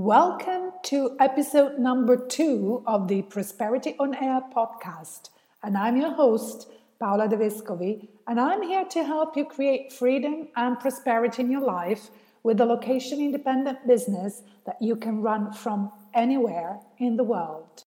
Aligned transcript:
Welcome 0.00 0.74
to 0.84 1.16
episode 1.18 1.80
number 1.80 2.16
two 2.16 2.84
of 2.86 3.08
the 3.08 3.22
Prosperity 3.22 3.96
on 3.98 4.14
Air 4.14 4.42
podcast. 4.56 5.30
And 5.64 5.76
I'm 5.76 5.96
your 5.96 6.12
host, 6.12 6.70
Paola 7.00 7.28
De 7.28 7.36
Vescovi, 7.36 8.06
and 8.28 8.38
I'm 8.38 8.62
here 8.62 8.84
to 8.84 9.02
help 9.02 9.36
you 9.36 9.44
create 9.44 9.92
freedom 9.92 10.50
and 10.54 10.78
prosperity 10.78 11.42
in 11.42 11.50
your 11.50 11.62
life 11.62 12.10
with 12.44 12.60
a 12.60 12.64
location 12.64 13.18
independent 13.18 13.88
business 13.88 14.42
that 14.66 14.80
you 14.80 14.94
can 14.94 15.20
run 15.20 15.52
from 15.52 15.90
anywhere 16.14 16.78
in 16.98 17.16
the 17.16 17.24
world. 17.24 17.82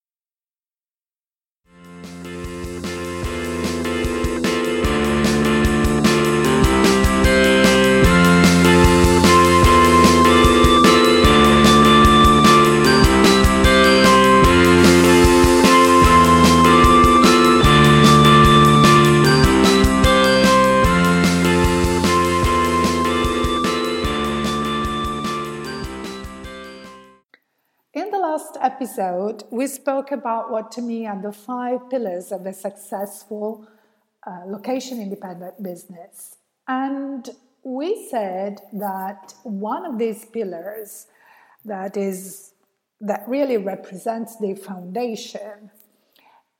Episode, 28.61 29.43
we 29.51 29.67
spoke 29.67 30.11
about 30.11 30.51
what 30.51 30.71
to 30.71 30.81
me 30.81 31.05
are 31.05 31.21
the 31.21 31.33
five 31.33 31.89
pillars 31.89 32.31
of 32.31 32.45
a 32.45 32.53
successful 32.53 33.67
uh, 34.25 34.43
location 34.45 35.01
independent 35.01 35.61
business. 35.61 36.37
And 36.65 37.29
we 37.63 38.07
said 38.09 38.61
that 38.71 39.33
one 39.43 39.85
of 39.85 39.97
these 39.97 40.23
pillars 40.23 41.07
that 41.65 41.97
is 41.97 42.53
that 43.01 43.23
really 43.27 43.57
represents 43.57 44.37
the 44.37 44.55
foundation 44.55 45.69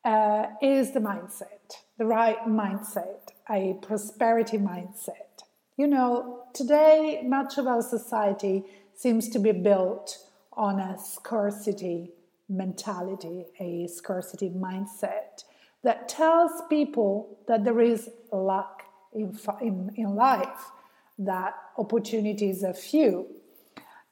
uh, 0.03 0.47
is 0.61 0.91
the 0.91 0.99
mindset, 0.99 1.77
the 1.97 2.05
right 2.05 2.39
mindset, 2.47 3.29
a 3.49 3.77
prosperity 3.81 4.57
mindset. 4.57 5.45
You 5.77 5.87
know, 5.87 6.43
today 6.53 7.21
much 7.25 7.57
of 7.57 7.65
our 7.65 7.81
society 7.81 8.65
seems 8.93 9.29
to 9.29 9.39
be 9.39 9.53
built 9.53 10.17
on 10.61 10.79
a 10.79 10.95
scarcity 10.95 12.11
mentality, 12.47 13.45
a 13.59 13.87
scarcity 13.87 14.47
mindset 14.47 15.43
that 15.83 16.07
tells 16.07 16.51
people 16.69 17.39
that 17.47 17.63
there 17.63 17.81
is 17.81 18.11
luck 18.31 18.83
in, 19.11 19.35
in, 19.59 19.91
in 19.95 20.15
life, 20.15 20.69
that 21.17 21.55
opportunities 21.79 22.63
are 22.63 22.75
few, 22.75 23.25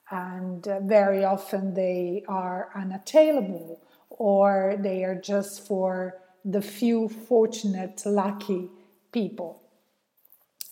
and 0.09 0.67
uh, 0.67 0.79
very 0.79 1.23
often 1.23 1.75
they 1.75 2.23
are 2.27 2.71
unattainable 2.75 3.79
or 4.09 4.75
they 4.79 5.03
are 5.03 5.21
just 5.21 5.67
for 5.67 6.15
the 6.43 6.63
few 6.63 7.07
fortunate, 7.09 8.01
lucky 8.07 8.69
people. 9.11 9.61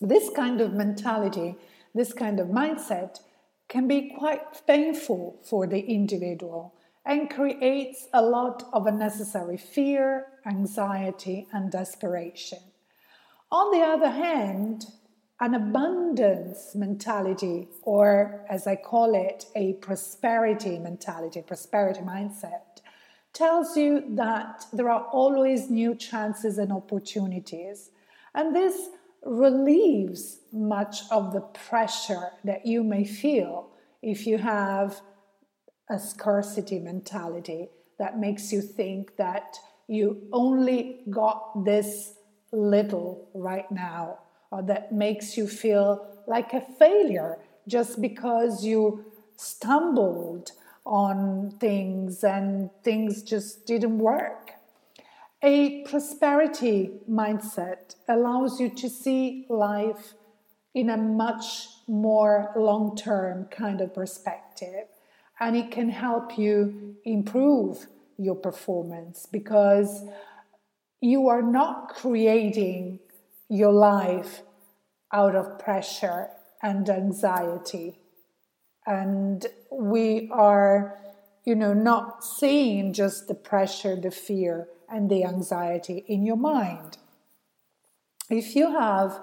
This 0.02 0.28
kind 0.36 0.60
of 0.60 0.74
mentality, 0.74 1.56
this 1.94 2.14
kind 2.14 2.40
of 2.40 2.48
mindset 2.48 3.20
can 3.68 3.88
be 3.88 4.14
quite 4.18 4.66
painful 4.66 5.40
for 5.44 5.68
the 5.68 5.80
individual 5.80 6.74
and 7.06 7.30
creates 7.30 8.08
a 8.14 8.22
lot 8.22 8.64
of 8.74 8.86
unnecessary 8.86 9.58
fear, 9.58 10.26
anxiety, 10.46 11.48
and 11.54 11.72
desperation. 11.72 12.60
On 13.52 13.72
the 13.72 13.86
other 13.86 14.10
hand, 14.10 14.86
an 15.40 15.54
abundance 15.54 16.74
mentality, 16.76 17.68
or 17.84 18.46
as 18.50 18.68
I 18.68 18.76
call 18.76 19.16
it, 19.16 19.46
a 19.56 19.74
prosperity 19.74 20.80
mentality, 20.80 21.42
prosperity 21.42 22.02
mindset, 22.02 22.82
tells 23.34 23.78
you 23.78 24.04
that 24.16 24.66
there 24.74 24.90
are 24.90 25.06
always 25.12 25.70
new 25.70 25.94
chances 25.94 26.58
and 26.58 26.74
opportunities. 26.74 27.92
And 28.34 28.56
this 28.56 28.90
relieves 29.28 30.40
much 30.52 31.02
of 31.12 31.34
the 31.34 31.42
pressure 31.42 32.32
that 32.44 32.66
you 32.66 32.84
may 32.84 33.04
feel 33.04 33.70
if 34.02 34.26
you 34.26 34.38
have 34.38 35.02
a 35.90 36.00
scarcity 36.00 36.80
mentality 36.80 37.70
that 38.00 38.18
makes 38.18 38.52
you 38.52 38.62
think 38.62 39.16
that 39.18 39.58
you 39.88 40.28
only 40.32 41.02
got 41.10 41.66
this 41.66 42.14
little 42.52 43.30
right 43.34 43.70
now, 43.72 44.20
or 44.52 44.62
that 44.64 44.92
makes 44.92 45.38
you 45.38 45.48
feel 45.48 46.08
like 46.28 46.54
a 46.54 46.62
failure 46.62 47.38
just 47.68 48.02
because 48.02 48.64
you 48.64 49.06
stumbled 49.36 50.52
on 50.86 51.52
things 51.60 52.24
and 52.24 52.70
things 52.84 53.24
just 53.24 53.66
didn't 53.66 54.00
work. 54.00 54.47
A 55.44 55.84
prosperity 55.84 56.94
mindset 57.09 57.96
allows 58.08 58.59
you 58.59 58.70
to 58.70 58.90
see 58.90 59.46
life 59.50 60.16
in 60.74 60.90
a 60.90 60.98
much 60.98 61.68
more 61.88 62.52
long 62.56 62.96
term 62.96 63.46
kind 63.46 63.80
of 63.80 63.94
perspective 63.94 64.86
and 65.40 65.56
it 65.56 65.70
can 65.70 65.90
help 65.90 66.38
you 66.40 66.96
improve 67.06 67.86
your 68.18 68.36
performance 68.36 69.28
because 69.31 70.03
you 71.02 71.28
are 71.28 71.44
not 71.44 71.90
creating 71.90 73.00
your 73.48 73.72
life 73.72 74.42
out 75.14 75.36
of 75.36 75.59
pressure 75.59 76.30
and 76.64 76.90
anxiety. 76.90 78.00
And 78.88 79.46
we 79.72 80.30
are 80.31 80.98
you 81.46 81.54
know 81.56 81.74
not 81.74 82.25
seeing 82.25 82.92
just 82.92 83.28
the 83.28 83.36
pressure 83.36 83.96
the 83.96 84.12
fear 84.12 84.68
and 84.90 85.09
the 85.09 85.24
anxiety 85.24 86.03
in 86.08 86.25
your 86.25 86.38
mind 86.38 86.98
if 88.30 88.56
you 88.56 88.72
have 88.72 89.20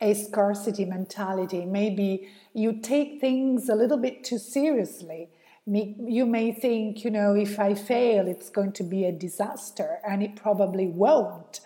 a 0.00 0.14
scarcity 0.14 0.84
mentality 0.84 1.64
maybe 1.64 2.28
you 2.52 2.72
take 2.72 3.20
things 3.20 3.68
a 3.68 3.74
little 3.74 3.98
bit 3.98 4.24
too 4.24 4.38
seriously 4.38 5.28
you 5.66 6.26
may 6.26 6.52
think, 6.52 7.04
you 7.04 7.10
know, 7.10 7.34
if 7.34 7.58
I 7.58 7.74
fail, 7.74 8.28
it's 8.28 8.50
going 8.50 8.72
to 8.72 8.84
be 8.84 9.04
a 9.04 9.12
disaster, 9.12 9.98
and 10.08 10.22
it 10.22 10.36
probably 10.36 10.86
won't. 10.86 11.60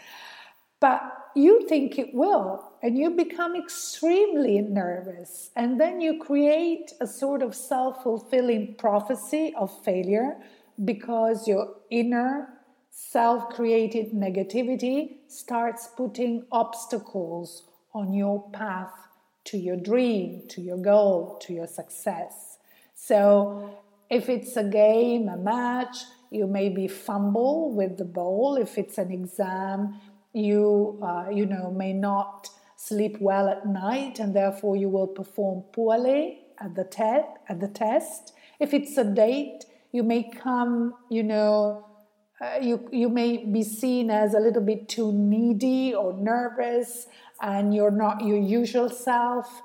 But 0.80 1.02
you 1.36 1.68
think 1.68 1.98
it 1.98 2.14
will, 2.14 2.72
and 2.82 2.96
you 2.96 3.10
become 3.10 3.54
extremely 3.54 4.60
nervous. 4.62 5.50
And 5.54 5.78
then 5.78 6.00
you 6.00 6.18
create 6.18 6.92
a 7.00 7.06
sort 7.06 7.42
of 7.42 7.54
self 7.54 8.02
fulfilling 8.02 8.76
prophecy 8.76 9.52
of 9.54 9.70
failure 9.84 10.38
because 10.82 11.46
your 11.46 11.74
inner 11.90 12.48
self 12.90 13.50
created 13.50 14.12
negativity 14.12 15.18
starts 15.28 15.88
putting 15.96 16.44
obstacles 16.50 17.64
on 17.94 18.12
your 18.12 18.48
path 18.50 18.92
to 19.44 19.58
your 19.58 19.76
dream, 19.76 20.42
to 20.48 20.60
your 20.60 20.76
goal, 20.76 21.38
to 21.42 21.52
your 21.52 21.66
success. 21.66 22.58
So 22.94 23.78
if 24.10 24.28
it's 24.28 24.56
a 24.56 24.64
game, 24.64 25.28
a 25.28 25.36
match, 25.36 25.96
you 26.30 26.46
maybe 26.46 26.86
fumble 26.86 27.72
with 27.72 27.96
the 27.96 28.04
ball. 28.04 28.56
If 28.56 28.78
it's 28.78 28.98
an 28.98 29.10
exam, 29.10 30.00
you 30.32 30.98
uh, 31.02 31.30
you 31.30 31.46
know 31.46 31.72
may 31.72 31.92
not 31.92 32.48
sleep 32.76 33.16
well 33.20 33.48
at 33.48 33.66
night, 33.66 34.20
and 34.20 34.34
therefore 34.34 34.76
you 34.76 34.88
will 34.88 35.08
perform 35.08 35.62
poorly 35.72 36.42
at 36.58 36.74
the 36.74 36.84
test. 36.84 37.26
At 37.48 37.60
the 37.60 37.68
test, 37.68 38.32
if 38.60 38.72
it's 38.72 38.96
a 38.96 39.04
date, 39.04 39.64
you 39.92 40.02
may 40.02 40.22
come, 40.22 40.94
you 41.08 41.22
know. 41.22 41.86
Uh, 42.40 42.58
you, 42.58 42.88
you 42.90 43.10
may 43.10 43.36
be 43.36 43.62
seen 43.62 44.10
as 44.10 44.32
a 44.32 44.40
little 44.40 44.62
bit 44.62 44.88
too 44.88 45.12
needy 45.12 45.94
or 45.94 46.14
nervous, 46.14 47.06
and 47.42 47.74
you're 47.74 47.90
not 47.90 48.24
your 48.24 48.38
usual 48.38 48.88
self. 48.88 49.60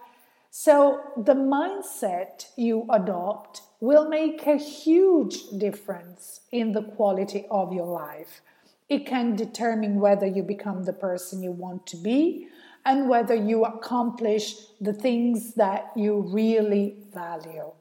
So, 0.52 1.00
the 1.16 1.36
mindset 1.36 2.48
you 2.58 2.86
adopt 2.90 3.62
will 3.80 4.10
make 4.10 4.46
a 4.46 4.58
huge 4.58 5.38
difference 5.58 6.42
in 6.52 6.74
the 6.74 6.84
quality 6.84 7.46
of 7.50 7.72
your 7.72 7.86
life. 7.86 8.42
It 8.90 9.06
can 9.06 9.38
determine 9.38 10.02
whether 10.02 10.26
you 10.26 10.44
become 10.44 10.84
the 10.84 10.94
person 10.94 11.42
you 11.42 11.52
want 11.52 11.88
to 11.88 11.98
be 11.98 12.50
and 12.84 13.08
whether 13.08 13.36
you 13.36 13.64
accomplish 13.64 14.56
the 14.82 14.94
things 14.94 15.54
that 15.54 15.92
you 15.96 16.20
really 16.20 16.98
value. 17.14 17.72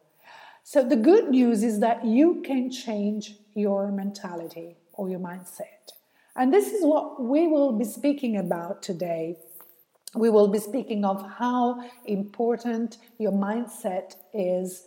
So 0.63 0.83
the 0.83 0.97
good 0.97 1.31
news 1.31 1.63
is 1.63 1.81
that 1.81 2.05
you 2.05 2.43
can 2.43 2.71
change 2.71 3.35
your 3.55 3.91
mentality 3.91 4.77
or 4.97 5.09
your 5.09 5.21
mindset. 5.21 5.93
And 6.37 6.53
this 6.53 6.73
is 6.73 6.85
what 6.85 7.23
we 7.23 7.47
will 7.47 7.73
be 7.73 7.85
speaking 7.85 8.37
about 8.37 8.83
today. 8.83 9.37
We 10.15 10.31
will 10.31 10.49
be 10.49 10.59
speaking 10.59 11.05
of 11.05 11.29
how 11.39 11.89
important 12.07 12.99
your 13.19 13.33
mindset 13.33 14.17
is 14.33 14.85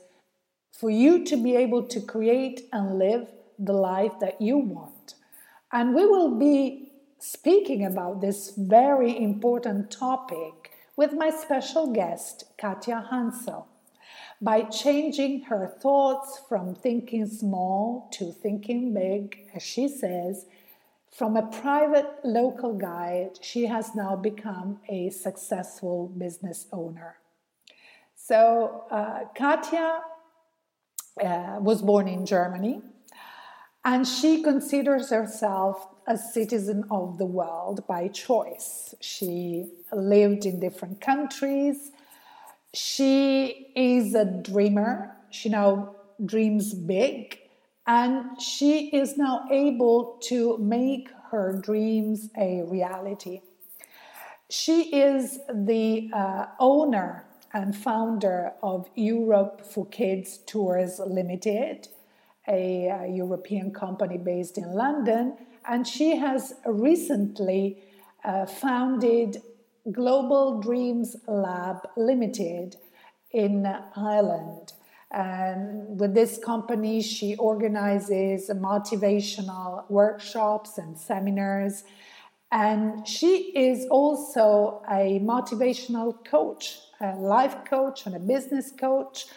for 0.72 0.90
you 0.90 1.26
to 1.26 1.38
be 1.38 1.56
able 1.56 1.84
to 1.84 2.02
create 2.02 2.68
and 2.72 3.00
live 3.00 3.28
the 3.58 3.74
life 3.74 4.14
that 4.20 4.42
you 4.42 4.58
want. 4.58 5.16
And 5.72 5.96
we 5.96 6.06
will 6.06 6.38
be 6.38 6.92
speaking 7.20 7.86
about 7.86 8.22
this 8.22 8.54
very 8.56 9.18
important 9.18 9.90
topic 9.90 10.72
with 10.96 11.14
my 11.14 11.30
special 11.30 11.94
guest, 11.94 12.46
Katja 12.58 13.08
Hansel. 13.10 13.68
By 14.42 14.62
changing 14.64 15.42
her 15.44 15.68
thoughts 15.68 16.40
from 16.48 16.76
thinking 16.76 17.26
small 17.26 18.08
to 18.14 18.32
thinking 18.32 18.94
big, 18.94 19.50
as 19.56 19.64
she 19.64 19.88
says, 19.88 20.46
from 21.12 21.36
a 21.36 21.48
private 21.48 22.08
local 22.24 22.74
guide, 22.74 23.40
she 23.42 23.66
has 23.66 23.96
now 23.96 24.16
become 24.16 24.80
a 24.88 25.10
successful 25.10 26.10
business 26.16 26.68
owner. 26.72 27.18
So, 28.16 28.84
uh, 28.92 29.26
Katja 29.34 30.02
uh, 31.24 31.58
was 31.60 31.82
born 31.82 32.08
in 32.08 32.26
Germany 32.28 32.82
and 33.84 34.08
she 34.08 34.44
considers 34.44 35.10
herself 35.10 35.88
a 36.06 36.18
citizen 36.18 36.84
of 36.92 37.18
the 37.18 37.26
world 37.26 37.88
by 37.88 38.10
choice. 38.10 38.94
She 39.02 39.72
lived 39.92 40.46
in 40.46 40.60
different 40.60 41.02
countries. 41.02 41.92
She 42.74 43.72
is 43.76 44.16
a 44.16 44.26
dreamer. 44.26 45.16
She 45.30 45.50
now 45.50 45.96
dreams 46.24 46.74
big 46.74 47.40
and 47.88 48.42
she 48.42 48.90
is 48.90 49.18
now 49.18 49.46
able 49.50 50.18
to 50.24 50.58
make 50.58 51.10
her 51.32 51.60
dreams 51.64 52.30
a 52.38 52.64
reality. 52.64 53.42
She 54.50 54.96
is 54.96 55.40
the 55.54 56.10
uh, 56.14 56.48
owner 56.60 57.26
and 57.54 57.76
founder 57.76 58.52
of 58.62 58.90
Europe 58.96 59.66
for 59.66 59.86
Kids 59.86 60.40
Tours 60.46 61.00
Limited, 61.00 61.88
a, 62.48 62.88
a 62.88 63.08
European 63.08 63.74
company 63.74 64.18
based 64.18 64.58
in 64.58 64.74
London, 64.74 65.38
and 65.68 65.88
she 65.88 66.18
has 66.18 66.54
recently 66.66 67.84
uh, 68.24 68.46
founded 68.46 69.42
Global 69.92 70.60
Dreams 70.60 71.16
Lab 71.28 71.88
Limited 71.96 72.76
in 73.32 73.66
Ireland. 73.96 74.74
And 75.12 75.98
with 75.98 76.14
this 76.14 76.38
company, 76.38 77.02
she 77.02 77.38
organizes 77.38 78.50
motivational 78.50 79.90
workshops 79.90 80.78
and 80.78 80.98
seminars. 80.98 81.86
And 82.52 83.08
she 83.08 83.54
is 83.56 83.88
also 83.90 84.82
a 84.90 85.20
motivational 85.20 86.14
coach, 86.26 86.80
a 87.00 87.16
life 87.16 87.64
coach, 87.64 88.06
and 88.06 88.16
a 88.16 88.20
business 88.20 88.72
coach. 88.72 89.28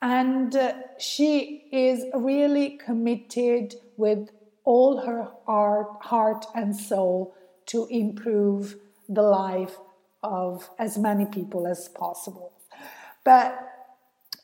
And 0.00 0.56
uh, 0.56 0.74
she 0.98 1.68
is 1.72 2.04
really 2.14 2.78
committed 2.78 3.74
with 3.98 4.30
all 4.64 5.02
her 5.04 5.28
heart, 5.44 5.88
heart 6.00 6.46
and 6.54 6.74
soul 6.74 7.34
to 7.66 7.86
improve 7.90 8.76
the 9.06 9.22
life 9.22 9.76
of 10.22 10.68
as 10.78 10.98
many 10.98 11.26
people 11.26 11.66
as 11.66 11.88
possible. 11.88 12.52
But 13.24 13.58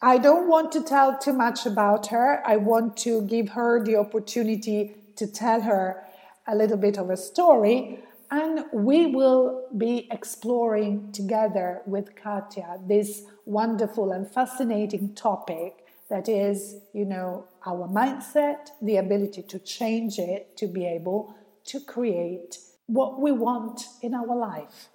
I 0.03 0.19
don't 0.19 0.49
want 0.49 0.73
to 0.73 0.83
tell 0.83 1.19
too 1.19 1.33
much 1.33 1.65
about 1.67 2.09
her. 2.09 2.43
I 2.47 2.57
want 2.57 2.97
to 2.99 3.23
give 3.23 3.51
her 3.51 3.83
the 3.83 3.97
opportunity 3.97 4.95
to 5.17 5.27
tell 5.27 5.63
her 5.63 6.05
a 6.47 6.55
little 6.55 6.77
bit 6.77 6.99
of 6.99 7.11
a 7.11 7.17
story. 7.17 8.01
And 8.31 8.65
we 8.73 9.07
will 9.07 9.69
be 9.77 10.09
exploring 10.11 11.13
together 11.13 11.83
with 11.87 12.15
Katja 12.15 12.81
this 12.87 13.23
wonderful 13.45 14.13
and 14.13 14.29
fascinating 14.29 15.15
topic 15.15 15.87
that 16.11 16.29
is, 16.29 16.77
you 16.93 17.05
know, 17.05 17.47
our 17.65 17.89
mindset, 17.89 18.71
the 18.83 18.97
ability 18.97 19.43
to 19.43 19.59
change 19.59 20.19
it 20.19 20.57
to 20.57 20.67
be 20.67 20.85
able 20.87 21.35
to 21.65 21.81
create 21.81 22.59
what 22.87 23.21
we 23.21 23.33
want 23.33 23.87
in 24.03 24.15
our 24.15 24.37
life. 24.37 24.89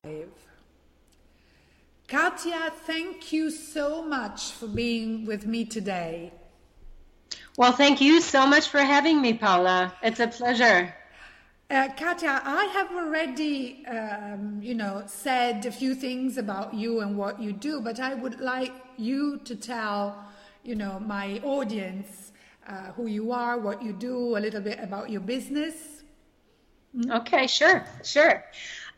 Katja, 2.11 2.73
thank 2.85 3.31
you 3.31 3.49
so 3.49 4.03
much 4.03 4.51
for 4.51 4.67
being 4.67 5.25
with 5.25 5.45
me 5.45 5.63
today. 5.63 6.33
Well, 7.57 7.71
thank 7.71 8.01
you 8.01 8.19
so 8.19 8.45
much 8.45 8.67
for 8.67 8.79
having 8.79 9.21
me, 9.21 9.33
Paula. 9.33 9.93
It's 10.03 10.19
a 10.19 10.27
pleasure. 10.27 10.93
Uh, 11.69 11.87
Katja, 11.95 12.41
I 12.43 12.65
have 12.65 12.91
already, 12.91 13.85
um, 13.85 14.59
you 14.61 14.75
know, 14.75 15.03
said 15.05 15.65
a 15.65 15.71
few 15.71 15.95
things 15.95 16.37
about 16.37 16.73
you 16.73 16.99
and 16.99 17.17
what 17.17 17.41
you 17.41 17.53
do, 17.53 17.79
but 17.79 18.01
I 18.01 18.13
would 18.13 18.41
like 18.41 18.73
you 18.97 19.37
to 19.45 19.55
tell, 19.55 20.21
you 20.65 20.75
know, 20.75 20.99
my 20.99 21.39
audience 21.45 22.33
uh, 22.67 22.91
who 22.91 23.07
you 23.07 23.31
are, 23.31 23.57
what 23.57 23.81
you 23.81 23.93
do, 23.93 24.35
a 24.35 24.41
little 24.45 24.59
bit 24.59 24.79
about 24.81 25.09
your 25.09 25.21
business. 25.21 26.03
Okay, 27.09 27.47
sure, 27.47 27.85
sure. 28.03 28.43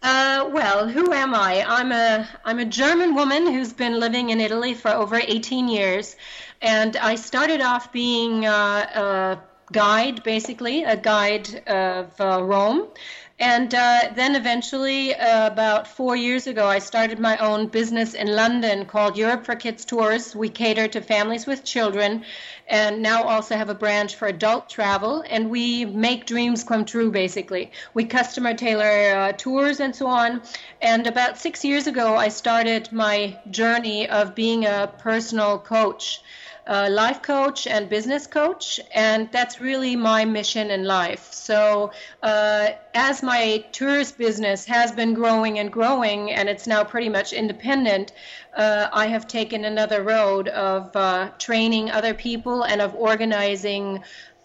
Uh, 0.04 0.50
well, 0.52 0.90
who 0.90 1.14
am 1.14 1.34
I? 1.34 1.64
I'm 1.66 1.94
a 1.94 2.28
I'm 2.44 2.60
a 2.60 2.66
German 2.66 3.16
woman 3.16 3.48
who's 3.48 3.72
been 3.72 4.02
living 4.02 4.32
in 4.32 4.42
Italy 4.42 4.74
for 4.74 4.92
over 4.92 5.16
18 5.16 5.70
years, 5.70 6.18
and 6.62 6.98
I 6.98 7.16
started 7.16 7.62
off 7.62 7.90
being 7.94 8.46
uh, 8.46 9.40
a 9.40 9.72
guide, 9.72 10.22
basically 10.24 10.84
a 10.84 10.98
guide 10.98 11.64
of 11.68 12.20
uh, 12.20 12.44
Rome, 12.44 12.90
and 13.40 13.74
uh, 13.74 14.12
then 14.16 14.36
eventually, 14.36 15.16
uh, 15.16 15.48
about 15.48 15.88
four 15.88 16.16
years 16.16 16.46
ago, 16.46 16.68
I 16.68 16.78
started 16.78 17.18
my 17.18 17.36
own 17.38 17.68
business 17.68 18.14
in 18.14 18.36
London 18.36 18.86
called 18.86 19.18
Europe 19.18 19.44
for 19.44 19.56
Kids 19.56 19.86
Tours. 19.86 20.36
We 20.36 20.50
cater 20.50 20.88
to 20.90 21.02
families 21.02 21.48
with 21.48 21.64
children 21.64 22.26
and 22.68 23.02
now 23.02 23.24
also 23.24 23.56
have 23.56 23.70
a 23.70 23.76
branch 23.76 24.16
for 24.16 24.28
adult 24.28 24.70
travel. 24.70 25.24
And 25.28 25.50
we 25.50 25.84
make 25.84 26.28
dreams 26.28 26.64
come 26.64 26.86
true, 26.86 27.12
basically. 27.12 27.72
We 27.96 28.06
customer 28.06 28.54
tailor 28.54 29.16
uh, 29.16 29.32
tours 29.32 29.80
and 29.80 29.96
so 29.96 30.06
on. 30.06 30.44
And 30.80 31.08
about 31.08 31.40
six 31.40 31.66
years 31.66 31.88
ago, 31.88 32.16
I 32.16 32.30
started 32.30 32.92
my 32.92 33.40
journey 33.50 34.08
of 34.08 34.36
being 34.36 34.66
a 34.66 34.94
personal 35.00 35.58
coach 35.58 36.22
life 36.68 37.22
coach 37.22 37.68
and 37.68 37.90
business 37.90 38.28
coach, 38.28 38.80
and 38.94 39.30
that's 39.32 39.60
really 39.60 39.96
my 39.96 40.26
mission 40.26 40.72
in 40.72 40.86
life. 40.86 41.34
So, 41.34 41.92
uh, 42.22 42.70
as 42.94 43.22
my 43.22 43.66
tourist 43.72 44.18
business 44.18 44.66
has 44.66 44.92
been 44.92 45.14
growing 45.14 45.60
and 45.60 45.72
growing, 45.72 46.32
and 46.32 46.48
it's 46.48 46.66
now 46.68 46.84
pretty 46.84 47.10
much 47.10 47.34
independent, 47.34 48.14
uh, 48.56 48.88
I 48.94 49.08
have 49.08 49.28
taken 49.28 49.66
another 49.66 50.04
road 50.04 50.48
of 50.48 50.96
uh, 50.96 51.32
training 51.38 51.92
other 51.92 52.14
people 52.14 52.64
and 52.64 52.82
of 52.82 52.96
organizing 52.96 54.04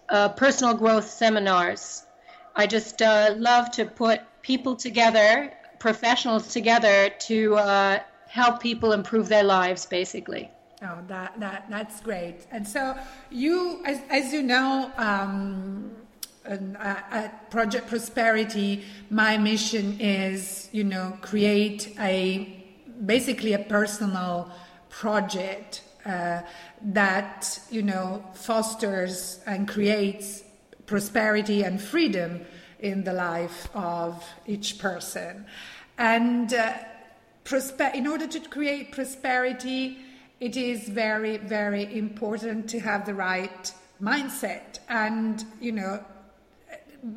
uh, 0.08 0.30
personal 0.30 0.74
growth 0.74 1.08
seminars. 1.08 2.04
I 2.56 2.66
just 2.66 3.00
uh, 3.00 3.34
love 3.36 3.70
to 3.72 3.84
put 3.84 4.20
people 4.42 4.74
together, 4.74 5.52
professionals 5.78 6.48
together, 6.48 7.10
to 7.10 8.00
help 8.26 8.60
people 8.60 8.92
improve 8.92 9.28
their 9.28 9.44
lives, 9.44 9.86
basically. 9.86 10.50
Oh, 10.80 10.98
that, 11.08 11.38
that 11.40 11.66
that's 11.68 12.00
great. 12.00 12.46
And 12.52 12.66
so 12.66 12.96
you, 13.30 13.82
as, 13.84 14.00
as 14.10 14.32
you 14.32 14.42
know, 14.42 14.92
um, 14.96 15.90
at 16.44 17.50
Project 17.50 17.88
Prosperity, 17.88 18.84
my 19.10 19.36
mission 19.38 20.00
is, 20.00 20.68
you 20.72 20.84
know, 20.84 21.18
create 21.20 21.94
a 21.98 22.64
basically 23.04 23.52
a 23.52 23.58
personal 23.58 24.50
project 24.88 25.82
uh, 26.06 26.40
that 26.82 27.60
you 27.70 27.82
know 27.82 28.24
fosters 28.34 29.40
and 29.46 29.68
creates 29.68 30.42
prosperity 30.86 31.62
and 31.64 31.82
freedom 31.82 32.40
in 32.80 33.02
the 33.04 33.12
life 33.12 33.68
of 33.74 34.24
each 34.46 34.78
person. 34.78 35.44
And 35.98 36.54
uh, 36.54 36.74
prosper- 37.44 37.90
in 37.94 38.06
order 38.06 38.28
to 38.28 38.40
create 38.40 38.92
prosperity 38.92 39.98
it 40.40 40.56
is 40.56 40.88
very, 40.88 41.36
very 41.38 41.96
important 41.96 42.68
to 42.70 42.80
have 42.80 43.06
the 43.06 43.14
right 43.14 43.72
mindset. 44.00 44.78
And, 44.88 45.44
you 45.60 45.72
know, 45.72 46.04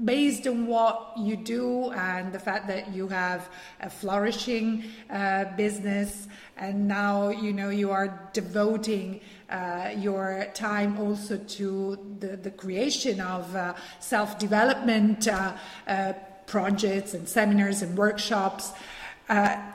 based 0.04 0.48
on 0.48 0.68
what 0.68 1.14
you 1.18 1.36
do 1.36 1.92
and 1.92 2.32
the 2.32 2.40
fact 2.40 2.68
that 2.68 2.94
you 2.94 3.08
have 3.08 3.50
a 3.82 3.90
flourishing 3.90 4.84
uh, 5.10 5.46
business 5.58 6.28
and 6.58 6.88
now 6.88 7.30
you 7.30 7.52
know 7.52 7.70
you 7.70 7.90
are 7.90 8.30
devoting 8.32 9.20
uh, 9.50 9.90
your 9.98 10.48
time 10.54 10.98
also 11.00 11.36
to 11.38 11.98
the, 12.20 12.38
the 12.38 12.52
creation 12.52 13.20
of 13.20 13.56
uh, 13.56 13.74
self-development 14.00 15.28
uh, 15.28 15.54
uh, 15.88 16.14
projects 16.46 17.16
and 17.16 17.28
seminars 17.28 17.82
and 17.82 17.98
workshops 17.98 18.74
uh, 19.30 19.71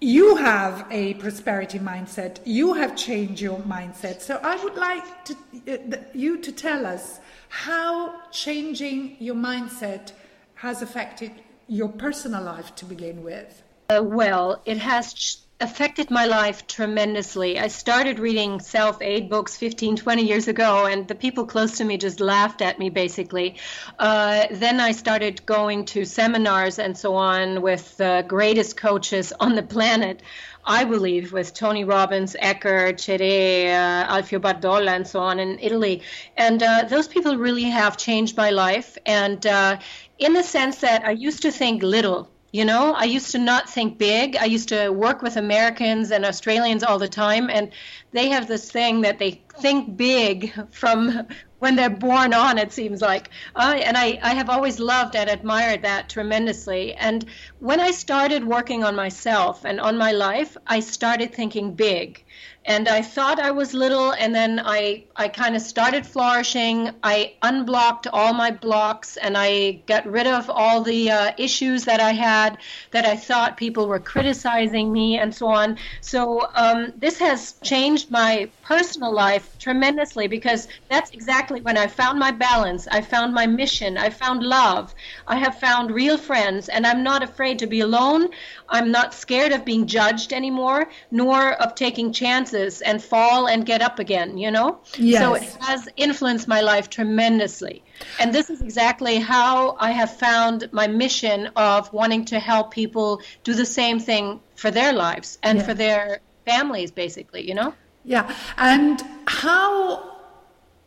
you 0.00 0.36
have 0.36 0.86
a 0.90 1.14
prosperity 1.14 1.78
mindset. 1.78 2.38
You 2.44 2.74
have 2.74 2.96
changed 2.96 3.40
your 3.40 3.60
mindset. 3.60 4.20
So 4.20 4.40
I 4.42 4.56
would 4.62 4.76
like 4.76 5.24
to, 5.26 5.34
uh, 5.68 5.96
you 6.14 6.38
to 6.38 6.52
tell 6.52 6.86
us 6.86 7.20
how 7.48 8.14
changing 8.30 9.16
your 9.18 9.34
mindset 9.34 10.12
has 10.54 10.82
affected 10.82 11.32
your 11.68 11.88
personal 11.88 12.42
life 12.42 12.74
to 12.76 12.84
begin 12.84 13.22
with. 13.22 13.62
Uh, 13.90 14.02
well, 14.02 14.62
it 14.64 14.78
has 14.78 15.38
affected 15.60 16.10
my 16.10 16.24
life 16.24 16.66
tremendously. 16.66 17.58
I 17.58 17.68
started 17.68 18.18
reading 18.18 18.60
self 18.60 19.02
aid 19.02 19.28
books 19.28 19.56
15, 19.56 19.96
20 19.96 20.22
years 20.22 20.48
ago, 20.48 20.86
and 20.86 21.06
the 21.06 21.14
people 21.14 21.44
close 21.44 21.76
to 21.78 21.84
me 21.84 21.98
just 21.98 22.18
laughed 22.20 22.62
at 22.62 22.78
me 22.78 22.88
basically. 22.88 23.56
Uh, 23.98 24.46
then 24.50 24.80
I 24.80 24.92
started 24.92 25.44
going 25.44 25.84
to 25.86 26.04
seminars 26.04 26.78
and 26.78 26.96
so 26.96 27.14
on 27.14 27.60
with 27.60 27.96
the 27.98 28.24
greatest 28.26 28.76
coaches 28.76 29.32
on 29.40 29.54
the 29.54 29.62
planet. 29.62 30.22
I 30.64 30.84
believe 30.84 31.32
with 31.32 31.54
Tony 31.54 31.84
Robbins, 31.84 32.36
Eckhart, 32.38 32.98
Chere, 32.98 33.74
uh, 33.74 34.14
Alfio 34.14 34.40
Bardolla, 34.40 34.90
and 34.90 35.06
so 35.06 35.20
on 35.20 35.38
in 35.38 35.58
Italy. 35.58 36.02
And 36.36 36.62
uh, 36.62 36.84
those 36.88 37.08
people 37.08 37.36
really 37.36 37.64
have 37.64 37.96
changed 37.96 38.36
my 38.36 38.50
life. 38.50 38.98
And 39.06 39.46
uh, 39.46 39.78
in 40.18 40.34
the 40.34 40.42
sense 40.42 40.76
that 40.78 41.04
I 41.04 41.12
used 41.12 41.42
to 41.42 41.50
think 41.50 41.82
little 41.82 42.28
you 42.52 42.64
know, 42.64 42.94
I 42.94 43.04
used 43.04 43.30
to 43.32 43.38
not 43.38 43.70
think 43.70 43.98
big. 43.98 44.36
I 44.36 44.46
used 44.46 44.68
to 44.70 44.90
work 44.90 45.22
with 45.22 45.36
Americans 45.36 46.10
and 46.10 46.24
Australians 46.24 46.82
all 46.82 46.98
the 46.98 47.08
time, 47.08 47.48
and 47.48 47.70
they 48.12 48.28
have 48.30 48.48
this 48.48 48.70
thing 48.70 49.02
that 49.02 49.18
they 49.18 49.42
think 49.60 49.96
big 49.96 50.52
from 50.72 51.28
when 51.60 51.76
they're 51.76 51.90
born 51.90 52.34
on, 52.34 52.58
it 52.58 52.72
seems 52.72 53.00
like. 53.00 53.30
Uh, 53.54 53.78
and 53.84 53.96
I, 53.96 54.18
I 54.22 54.34
have 54.34 54.50
always 54.50 54.80
loved 54.80 55.14
and 55.14 55.30
admired 55.30 55.82
that 55.82 56.08
tremendously. 56.08 56.94
And 56.94 57.24
when 57.60 57.80
I 57.80 57.92
started 57.92 58.44
working 58.44 58.82
on 58.82 58.96
myself 58.96 59.64
and 59.64 59.78
on 59.78 59.96
my 59.96 60.12
life, 60.12 60.56
I 60.66 60.80
started 60.80 61.34
thinking 61.34 61.74
big 61.74 62.24
and 62.66 62.88
I 62.88 63.00
thought 63.00 63.40
I 63.40 63.50
was 63.52 63.72
little, 63.72 64.12
and 64.12 64.34
then 64.34 64.60
I 64.62 65.04
I 65.16 65.28
kind 65.28 65.56
of 65.56 65.62
started 65.62 66.06
flourishing. 66.06 66.90
I 67.02 67.32
unblocked 67.42 68.06
all 68.12 68.34
my 68.34 68.50
blocks, 68.50 69.16
and 69.16 69.36
I 69.36 69.80
got 69.86 70.06
rid 70.06 70.26
of 70.26 70.50
all 70.50 70.82
the 70.82 71.10
uh, 71.10 71.32
issues 71.38 71.84
that 71.86 72.00
I 72.00 72.12
had 72.12 72.58
that 72.90 73.06
I 73.06 73.16
thought 73.16 73.56
people 73.56 73.88
were 73.88 73.98
criticizing 73.98 74.92
me, 74.92 75.18
and 75.18 75.34
so 75.34 75.46
on. 75.48 75.78
So 76.02 76.48
um, 76.54 76.92
this 76.96 77.18
has 77.18 77.54
changed 77.62 78.10
my 78.10 78.50
personal 78.62 79.12
life 79.12 79.58
tremendously 79.58 80.26
because 80.28 80.68
that's 80.90 81.10
exactly 81.12 81.62
when 81.62 81.78
I 81.78 81.86
found 81.86 82.18
my 82.18 82.30
balance. 82.30 82.86
I 82.88 83.00
found 83.00 83.32
my 83.32 83.46
mission. 83.46 83.96
I 83.96 84.10
found 84.10 84.42
love. 84.42 84.94
I 85.26 85.36
have 85.36 85.58
found 85.58 85.92
real 85.92 86.18
friends, 86.18 86.68
and 86.68 86.86
I'm 86.86 87.02
not 87.02 87.22
afraid 87.22 87.58
to 87.60 87.66
be 87.66 87.80
alone. 87.80 88.28
I'm 88.70 88.90
not 88.90 89.12
scared 89.12 89.52
of 89.52 89.64
being 89.64 89.86
judged 89.86 90.32
anymore, 90.32 90.88
nor 91.10 91.52
of 91.54 91.74
taking 91.74 92.12
chances 92.12 92.80
and 92.80 93.02
fall 93.02 93.46
and 93.48 93.66
get 93.66 93.82
up 93.82 93.98
again, 93.98 94.38
you 94.38 94.50
know? 94.50 94.78
Yes. 94.96 95.22
So 95.22 95.34
it 95.34 95.42
has 95.60 95.88
influenced 95.96 96.48
my 96.48 96.60
life 96.60 96.88
tremendously. 96.88 97.82
And 98.18 98.32
this 98.32 98.48
is 98.48 98.62
exactly 98.62 99.16
how 99.18 99.76
I 99.78 99.90
have 99.90 100.16
found 100.16 100.68
my 100.72 100.86
mission 100.86 101.48
of 101.56 101.92
wanting 101.92 102.24
to 102.26 102.38
help 102.38 102.70
people 102.70 103.20
do 103.44 103.54
the 103.54 103.66
same 103.66 103.98
thing 103.98 104.40
for 104.54 104.70
their 104.70 104.92
lives 104.92 105.38
and 105.42 105.58
yeah. 105.58 105.64
for 105.64 105.74
their 105.74 106.20
families, 106.46 106.90
basically, 106.90 107.46
you 107.46 107.54
know? 107.54 107.74
Yeah. 108.04 108.34
And 108.56 109.02
how 109.26 110.16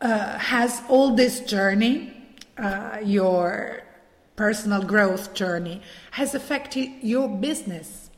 uh, 0.00 0.38
has 0.38 0.82
all 0.88 1.14
this 1.14 1.40
journey, 1.40 2.12
uh, 2.58 2.98
your 3.02 3.83
personal 4.36 4.82
growth 4.82 5.34
journey 5.34 5.82
has 6.12 6.34
affected 6.34 6.90
your 7.02 7.28
business? 7.28 8.10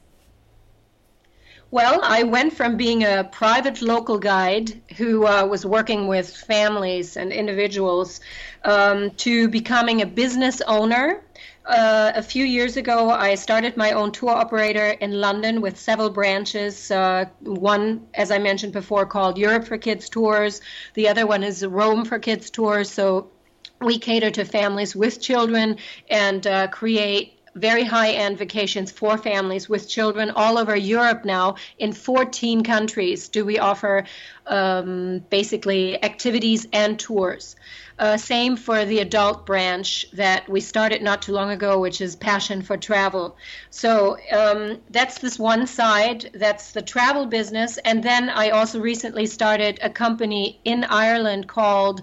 Well, 1.72 2.00
I 2.04 2.22
went 2.22 2.52
from 2.52 2.76
being 2.76 3.02
a 3.02 3.24
private 3.24 3.82
local 3.82 4.18
guide 4.18 4.80
who 4.96 5.26
uh, 5.26 5.44
was 5.44 5.66
working 5.66 6.06
with 6.06 6.34
families 6.34 7.16
and 7.16 7.32
individuals 7.32 8.20
um, 8.64 9.10
to 9.16 9.48
becoming 9.48 10.00
a 10.00 10.06
business 10.06 10.60
owner. 10.62 11.24
Uh, 11.66 12.12
a 12.14 12.22
few 12.22 12.44
years 12.44 12.76
ago, 12.76 13.10
I 13.10 13.34
started 13.34 13.76
my 13.76 13.90
own 13.90 14.12
tour 14.12 14.30
operator 14.30 14.90
in 15.00 15.20
London 15.20 15.60
with 15.60 15.76
several 15.76 16.08
branches. 16.08 16.92
Uh, 16.92 17.24
one, 17.40 18.06
as 18.14 18.30
I 18.30 18.38
mentioned 18.38 18.72
before, 18.72 19.04
called 19.04 19.36
Europe 19.36 19.64
for 19.64 19.76
Kids 19.76 20.08
Tours. 20.08 20.60
The 20.94 21.08
other 21.08 21.26
one 21.26 21.42
is 21.42 21.66
Rome 21.66 22.04
for 22.04 22.20
Kids 22.20 22.48
Tours. 22.48 22.88
So 22.88 23.32
we 23.80 23.98
cater 23.98 24.30
to 24.30 24.44
families 24.44 24.96
with 24.96 25.20
children 25.20 25.76
and 26.08 26.46
uh, 26.46 26.68
create 26.68 27.32
very 27.54 27.84
high 27.84 28.10
end 28.10 28.38
vacations 28.38 28.92
for 28.92 29.16
families 29.16 29.68
with 29.68 29.88
children 29.88 30.30
all 30.30 30.58
over 30.58 30.76
Europe 30.76 31.24
now. 31.24 31.56
In 31.78 31.92
14 31.92 32.62
countries, 32.62 33.28
do 33.28 33.44
we 33.44 33.58
offer 33.58 34.04
um, 34.46 35.24
basically 35.30 36.02
activities 36.02 36.66
and 36.72 36.98
tours. 36.98 37.56
Uh, 37.98 38.16
same 38.16 38.56
for 38.56 38.84
the 38.84 38.98
adult 38.98 39.46
branch 39.46 40.06
that 40.12 40.46
we 40.50 40.60
started 40.60 41.00
not 41.00 41.22
too 41.22 41.32
long 41.32 41.50
ago, 41.50 41.80
which 41.80 42.02
is 42.02 42.14
Passion 42.14 42.60
for 42.60 42.76
Travel. 42.76 43.36
So 43.70 44.18
um, 44.30 44.78
that's 44.90 45.18
this 45.18 45.38
one 45.38 45.66
side, 45.66 46.30
that's 46.34 46.72
the 46.72 46.82
travel 46.82 47.24
business. 47.24 47.78
And 47.78 48.02
then 48.02 48.28
I 48.28 48.50
also 48.50 48.80
recently 48.80 49.24
started 49.24 49.78
a 49.82 49.88
company 49.88 50.60
in 50.64 50.84
Ireland 50.84 51.48
called 51.48 52.02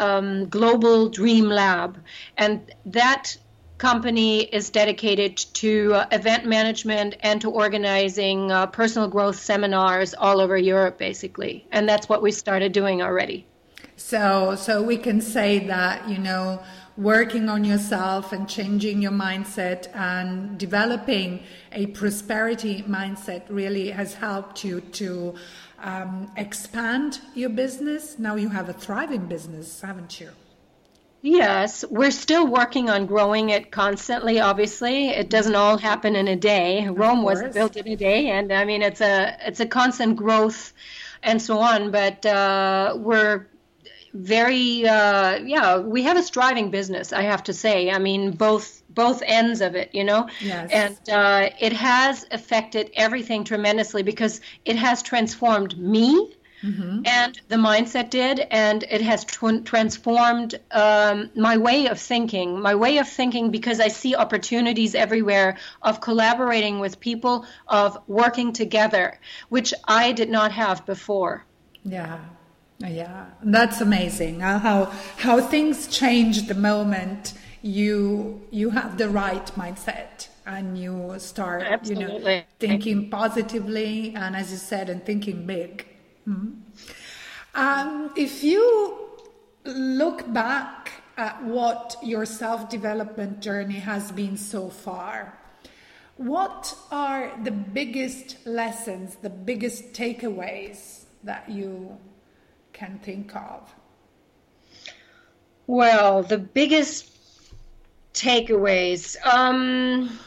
um, 0.00 0.48
Global 0.48 1.08
Dream 1.08 1.46
Lab, 1.48 1.98
and 2.36 2.60
that 2.86 3.36
company 3.78 4.42
is 4.42 4.70
dedicated 4.70 5.36
to 5.36 5.94
uh, 5.94 6.06
event 6.12 6.44
management 6.44 7.16
and 7.20 7.40
to 7.40 7.50
organizing 7.50 8.50
uh, 8.50 8.66
personal 8.66 9.08
growth 9.08 9.36
seminars 9.36 10.12
all 10.14 10.40
over 10.40 10.56
Europe, 10.56 10.98
basically, 10.98 11.66
and 11.72 11.88
that's 11.88 12.08
what 12.08 12.22
we 12.22 12.30
started 12.30 12.72
doing 12.72 13.00
already. 13.02 13.46
So, 13.96 14.56
so 14.56 14.82
we 14.82 14.96
can 14.96 15.20
say 15.20 15.66
that 15.66 16.08
you 16.08 16.18
know 16.18 16.62
working 16.96 17.48
on 17.48 17.64
yourself 17.64 18.32
and 18.32 18.46
changing 18.48 19.00
your 19.00 19.12
mindset 19.12 19.94
and 19.94 20.58
developing 20.58 21.42
a 21.72 21.86
prosperity 21.86 22.82
mindset 22.82 23.42
really 23.48 23.90
has 23.90 24.14
helped 24.14 24.64
you 24.64 24.80
to 24.82 25.34
um, 25.82 26.30
expand 26.36 27.20
your 27.34 27.50
business. 27.50 28.18
Now 28.18 28.36
you 28.36 28.48
have 28.48 28.68
a 28.68 28.72
thriving 28.72 29.26
business, 29.26 29.80
haven't 29.80 30.20
you? 30.20 30.30
Yes, 31.22 31.84
we're 31.90 32.10
still 32.10 32.46
working 32.46 32.88
on 32.88 33.04
growing 33.04 33.50
it 33.50 33.70
constantly. 33.70 34.40
Obviously, 34.40 35.08
it 35.08 35.28
doesn't 35.28 35.54
all 35.54 35.76
happen 35.76 36.16
in 36.16 36.28
a 36.28 36.36
day. 36.36 36.88
Rome 36.88 37.22
wasn't 37.22 37.52
built 37.52 37.76
in 37.76 37.86
a 37.88 37.96
day, 37.96 38.30
and 38.30 38.50
I 38.50 38.64
mean 38.64 38.80
it's 38.80 39.02
a 39.02 39.36
it's 39.46 39.60
a 39.60 39.66
constant 39.66 40.16
growth, 40.16 40.72
and 41.22 41.40
so 41.42 41.58
on. 41.58 41.90
But 41.90 42.24
uh, 42.24 42.94
we're 42.96 43.48
very 44.14 44.86
uh, 44.86 45.36
yeah 45.36 45.78
we 45.78 46.02
have 46.02 46.16
a 46.16 46.22
striving 46.22 46.70
business 46.70 47.12
i 47.12 47.22
have 47.22 47.44
to 47.44 47.52
say 47.52 47.90
i 47.90 47.98
mean 47.98 48.32
both 48.32 48.79
both 48.94 49.22
ends 49.24 49.60
of 49.60 49.74
it 49.74 49.90
you 49.94 50.04
know 50.04 50.28
yes. 50.40 50.70
and 50.72 51.10
uh, 51.10 51.48
it 51.58 51.72
has 51.72 52.26
affected 52.30 52.90
everything 52.94 53.44
tremendously 53.44 54.02
because 54.02 54.40
it 54.64 54.76
has 54.76 55.02
transformed 55.02 55.78
me 55.78 56.34
mm-hmm. 56.62 57.02
and 57.04 57.40
the 57.48 57.56
mindset 57.56 58.10
did 58.10 58.40
and 58.50 58.82
it 58.84 59.00
has 59.00 59.24
tr- 59.24 59.58
transformed 59.64 60.54
um, 60.70 61.30
my 61.34 61.56
way 61.56 61.86
of 61.86 61.98
thinking 61.98 62.60
my 62.60 62.74
way 62.74 62.98
of 62.98 63.08
thinking 63.08 63.50
because 63.50 63.80
i 63.80 63.88
see 63.88 64.14
opportunities 64.14 64.94
everywhere 64.94 65.56
of 65.82 66.00
collaborating 66.00 66.78
with 66.80 67.00
people 67.00 67.46
of 67.68 67.98
working 68.06 68.52
together 68.52 69.18
which 69.48 69.72
i 69.84 70.12
did 70.12 70.28
not 70.28 70.52
have 70.52 70.84
before 70.86 71.44
yeah 71.84 72.18
yeah, 72.88 73.26
that's 73.42 73.80
amazing. 73.82 74.42
Uh, 74.42 74.58
how 74.58 74.86
how 75.18 75.40
things 75.40 75.86
change 75.86 76.46
the 76.46 76.54
moment 76.54 77.34
you 77.62 78.40
you 78.50 78.70
have 78.70 78.98
the 78.98 79.08
right 79.08 79.46
mindset 79.56 80.28
and 80.46 80.78
you 80.78 81.14
start 81.18 81.62
Absolutely. 81.62 82.32
you 82.32 82.38
know 82.38 82.42
thinking 82.58 83.10
positively 83.10 84.14
and 84.14 84.34
as 84.34 84.50
you 84.50 84.58
said 84.58 84.88
and 84.88 85.04
thinking 85.04 85.46
big. 85.46 85.86
Mm-hmm. 86.26 86.60
Um, 87.54 88.12
if 88.16 88.44
you 88.44 89.08
look 89.64 90.32
back 90.32 91.02
at 91.16 91.42
what 91.44 91.96
your 92.02 92.24
self 92.24 92.68
development 92.68 93.40
journey 93.40 93.80
has 93.80 94.12
been 94.12 94.36
so 94.36 94.68
far, 94.68 95.38
what 96.16 96.76
are 96.90 97.32
the 97.42 97.50
biggest 97.50 98.46
lessons, 98.46 99.16
the 99.16 99.30
biggest 99.30 99.92
takeaways 99.92 101.04
that 101.24 101.48
you 101.48 101.98
can 102.72 102.98
think 103.02 103.34
of? 103.34 103.74
Well, 105.66 106.22
the 106.22 106.38
biggest 106.38 107.09
takeaways. 108.14 109.16
Um, 109.26 110.18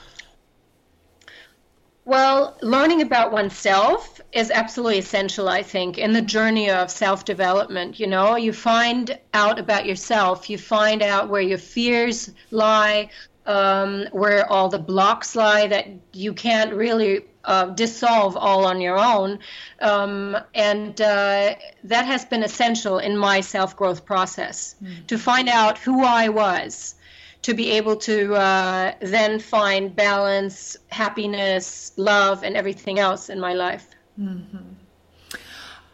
well, 2.06 2.58
learning 2.62 3.02
about 3.02 3.32
oneself 3.32 4.20
is 4.34 4.52
absolutely 4.52 4.98
essential, 4.98 5.48
I 5.48 5.64
think, 5.64 5.98
in 5.98 6.12
the 6.12 6.22
journey 6.22 6.70
of 6.70 6.92
self 6.92 7.24
development. 7.24 8.00
You 8.00 8.08
know, 8.08 8.36
you 8.36 8.52
find 8.52 9.18
out 9.34 9.58
about 9.58 9.86
yourself, 9.86 10.50
you 10.50 10.58
find 10.58 11.02
out 11.02 11.30
where 11.30 11.42
your 11.42 11.58
fears 11.58 12.32
lie, 12.52 13.10
um, 13.46 14.08
where 14.12 14.52
all 14.52 14.68
the 14.68 14.80
blocks 14.80 15.36
lie 15.36 15.68
that 15.68 15.88
you 16.12 16.34
can't 16.34 16.74
really 16.74 17.26
uh, 17.46 17.68
dissolve 17.68 18.36
all 18.38 18.66
on 18.66 18.82
your 18.82 18.98
own. 18.98 19.40
Um, 19.82 20.38
and 20.54 21.00
uh, 21.00 21.56
that 21.84 22.06
has 22.06 22.26
been 22.26 22.44
essential 22.44 23.00
in 23.00 23.18
my 23.18 23.42
self 23.42 23.76
growth 23.78 24.06
process 24.06 24.76
mm. 24.84 25.08
to 25.08 25.18
find 25.18 25.48
out 25.48 25.78
who 25.78 26.04
I 26.04 26.30
was, 26.30 26.96
to 27.44 27.54
be 27.54 27.72
able 27.72 27.96
to 27.98 28.36
uh, 28.36 28.94
then 29.02 29.40
find 29.40 29.96
balance, 29.96 30.78
happiness, 30.88 31.92
love, 31.98 32.44
and 32.44 32.56
everything 32.58 33.00
else 33.00 33.30
in 33.30 33.40
my 33.40 33.54
life. 33.54 33.88
Mm-hmm. 34.20 34.58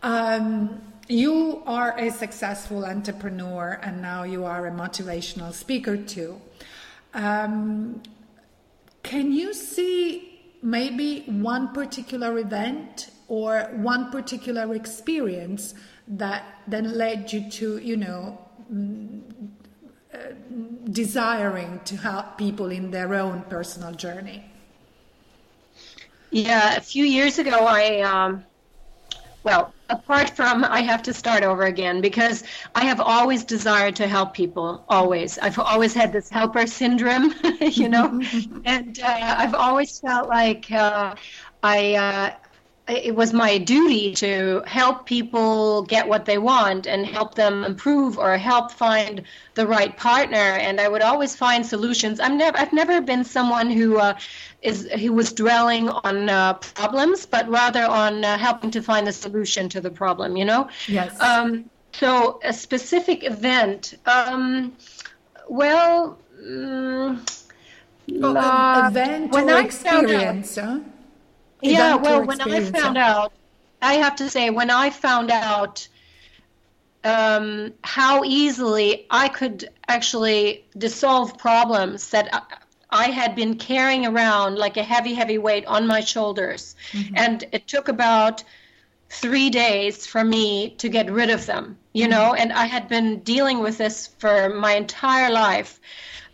Um, 0.03 0.81
you 1.07 1.63
are 1.65 1.97
a 1.97 2.11
successful 2.11 2.85
entrepreneur 2.85 3.79
and 3.81 4.01
now 4.01 4.23
you 4.23 4.45
are 4.45 4.67
a 4.67 4.71
motivational 4.71 5.51
speaker 5.51 5.97
too. 5.97 6.39
Um, 7.13 8.03
can 9.01 9.31
you 9.31 9.53
see 9.53 10.39
maybe 10.61 11.21
one 11.21 11.73
particular 11.73 12.37
event 12.37 13.09
or 13.27 13.61
one 13.73 14.11
particular 14.11 14.75
experience 14.75 15.73
that 16.07 16.43
then 16.67 16.95
led 16.95 17.33
you 17.33 17.49
to, 17.49 17.77
you 17.79 17.97
know, 17.97 18.37
mm, 18.71 19.21
uh, 20.13 20.17
desiring 20.91 21.81
to 21.85 21.97
help 21.97 22.37
people 22.37 22.71
in 22.71 22.91
their 22.91 23.13
own 23.13 23.43
personal 23.43 23.93
journey? 23.93 24.45
Yeah, 26.31 26.75
a 26.75 26.81
few 26.81 27.05
years 27.05 27.39
ago, 27.39 27.65
I, 27.65 28.01
um, 28.01 28.45
well, 29.43 29.73
apart 29.89 30.29
from 30.29 30.63
I 30.63 30.81
have 30.81 31.01
to 31.03 31.13
start 31.13 31.43
over 31.43 31.63
again 31.63 32.01
because 32.01 32.43
I 32.75 32.85
have 32.85 32.99
always 32.99 33.43
desired 33.43 33.95
to 33.97 34.07
help 34.07 34.33
people. 34.33 34.85
Always, 34.89 35.39
I've 35.39 35.57
always 35.57 35.93
had 35.93 36.13
this 36.13 36.29
helper 36.29 36.67
syndrome, 36.67 37.33
you 37.61 37.89
know, 37.89 38.21
and 38.65 38.99
uh, 38.99 39.35
I've 39.37 39.55
always 39.55 39.99
felt 39.99 40.29
like 40.29 40.71
uh, 40.71 41.15
I. 41.63 41.95
Uh, 41.95 42.31
it 42.89 43.15
was 43.15 43.33
my 43.33 43.57
duty 43.57 44.13
to 44.15 44.63
help 44.65 45.05
people 45.05 45.83
get 45.83 46.07
what 46.07 46.25
they 46.25 46.37
want 46.37 46.87
and 46.87 47.05
help 47.05 47.35
them 47.35 47.63
improve 47.63 48.17
or 48.17 48.37
help 48.37 48.71
find 48.71 49.23
the 49.53 49.65
right 49.65 49.95
partner 49.97 50.37
and 50.37 50.81
i 50.81 50.87
would 50.87 51.01
always 51.01 51.35
find 51.35 51.65
solutions 51.65 52.19
i'm 52.19 52.37
never 52.37 52.57
i've 52.57 52.73
never 52.73 52.99
been 52.99 53.23
someone 53.23 53.69
who 53.69 53.97
uh, 53.97 54.17
is 54.61 54.89
he 54.93 55.09
was 55.09 55.31
dwelling 55.31 55.89
on 55.89 56.29
uh, 56.29 56.53
problems, 56.53 57.25
but 57.25 57.47
rather 57.49 57.85
on 57.85 58.25
uh, 58.25 58.37
helping 58.37 58.71
to 58.71 58.81
find 58.81 59.07
a 59.07 59.13
solution 59.13 59.69
to 59.69 59.81
the 59.81 59.89
problem. 59.89 60.35
You 60.35 60.45
know. 60.45 60.69
Yes. 60.87 61.19
Um, 61.21 61.69
so 61.93 62.39
a 62.43 62.53
specific 62.53 63.23
event. 63.23 63.95
Um, 64.05 64.73
well. 65.47 66.19
Um, 66.41 67.25
oh, 68.23 68.87
event 68.87 69.31
when 69.31 69.49
or 69.49 69.55
I 69.55 69.61
experience, 69.61 70.55
huh? 70.55 70.79
Yeah, 71.61 71.95
well, 71.95 72.25
when 72.25 72.41
I 72.41 72.61
found 72.61 72.97
out, 72.97 73.33
I 73.81 73.95
have 73.95 74.15
to 74.17 74.29
say, 74.29 74.49
when 74.49 74.69
I 74.69 74.89
found 74.89 75.31
out 75.31 75.87
um, 77.03 77.73
how 77.83 78.23
easily 78.23 79.05
I 79.09 79.29
could 79.29 79.69
actually 79.87 80.65
dissolve 80.77 81.37
problems 81.37 82.09
that 82.09 82.33
uh, 82.33 82.41
I 82.89 83.05
had 83.05 83.35
been 83.35 83.55
carrying 83.55 84.05
around 84.05 84.57
like 84.57 84.77
a 84.77 84.83
heavy, 84.83 85.13
heavy 85.13 85.37
weight 85.37 85.65
on 85.65 85.87
my 85.87 86.01
shoulders. 86.01 86.75
Mm-hmm. 86.91 87.15
And 87.15 87.45
it 87.51 87.67
took 87.67 87.87
about 87.87 88.43
three 89.09 89.49
days 89.49 90.05
for 90.05 90.23
me 90.23 90.71
to 90.77 90.89
get 90.89 91.11
rid 91.11 91.29
of 91.29 91.45
them, 91.45 91.77
you 91.93 92.03
mm-hmm. 92.03 92.11
know, 92.11 92.33
and 92.33 92.51
I 92.51 92.65
had 92.65 92.87
been 92.87 93.19
dealing 93.19 93.59
with 93.59 93.77
this 93.77 94.07
for 94.19 94.49
my 94.49 94.73
entire 94.73 95.31
life. 95.31 95.79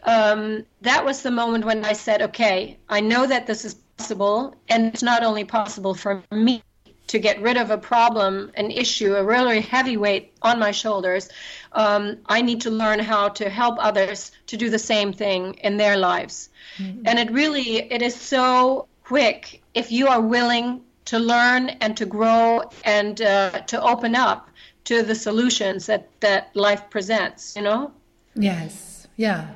Um, 0.03 0.65
that 0.81 1.03
was 1.03 1.21
the 1.21 1.31
moment 1.31 1.65
when 1.65 1.83
I 1.83 1.93
said, 1.93 2.21
okay, 2.21 2.77
I 2.89 3.01
know 3.01 3.25
that 3.25 3.47
this 3.47 3.65
is 3.65 3.75
possible, 3.97 4.55
and 4.69 4.87
it's 4.87 5.03
not 5.03 5.23
only 5.23 5.43
possible 5.43 5.93
for 5.93 6.23
me 6.31 6.61
to 7.07 7.19
get 7.19 7.41
rid 7.41 7.57
of 7.57 7.69
a 7.69 7.77
problem, 7.77 8.51
an 8.55 8.71
issue, 8.71 9.15
a 9.15 9.23
really 9.23 9.61
heavy 9.61 9.95
weight 9.95 10.33
on 10.41 10.59
my 10.59 10.71
shoulders, 10.71 11.29
um, 11.73 12.17
I 12.25 12.41
need 12.41 12.61
to 12.61 12.71
learn 12.71 12.99
how 12.99 13.29
to 13.29 13.49
help 13.49 13.77
others 13.79 14.31
to 14.47 14.57
do 14.57 14.69
the 14.69 14.79
same 14.79 15.13
thing 15.13 15.53
in 15.55 15.77
their 15.77 15.97
lives. 15.97 16.49
Mm-hmm. 16.77 17.03
And 17.05 17.19
it 17.19 17.31
really, 17.31 17.91
it 17.91 18.01
is 18.01 18.15
so 18.15 18.87
quick 19.03 19.61
if 19.73 19.91
you 19.91 20.07
are 20.07 20.21
willing 20.21 20.81
to 21.05 21.19
learn 21.19 21.69
and 21.69 21.95
to 21.97 22.05
grow 22.07 22.63
and 22.83 23.21
uh, 23.21 23.51
to 23.67 23.81
open 23.81 24.15
up 24.15 24.49
to 24.85 25.03
the 25.03 25.15
solutions 25.15 25.85
that, 25.85 26.09
that 26.21 26.55
life 26.55 26.89
presents, 26.89 27.55
you 27.55 27.61
know? 27.61 27.91
Yes, 28.33 29.07
yeah. 29.15 29.49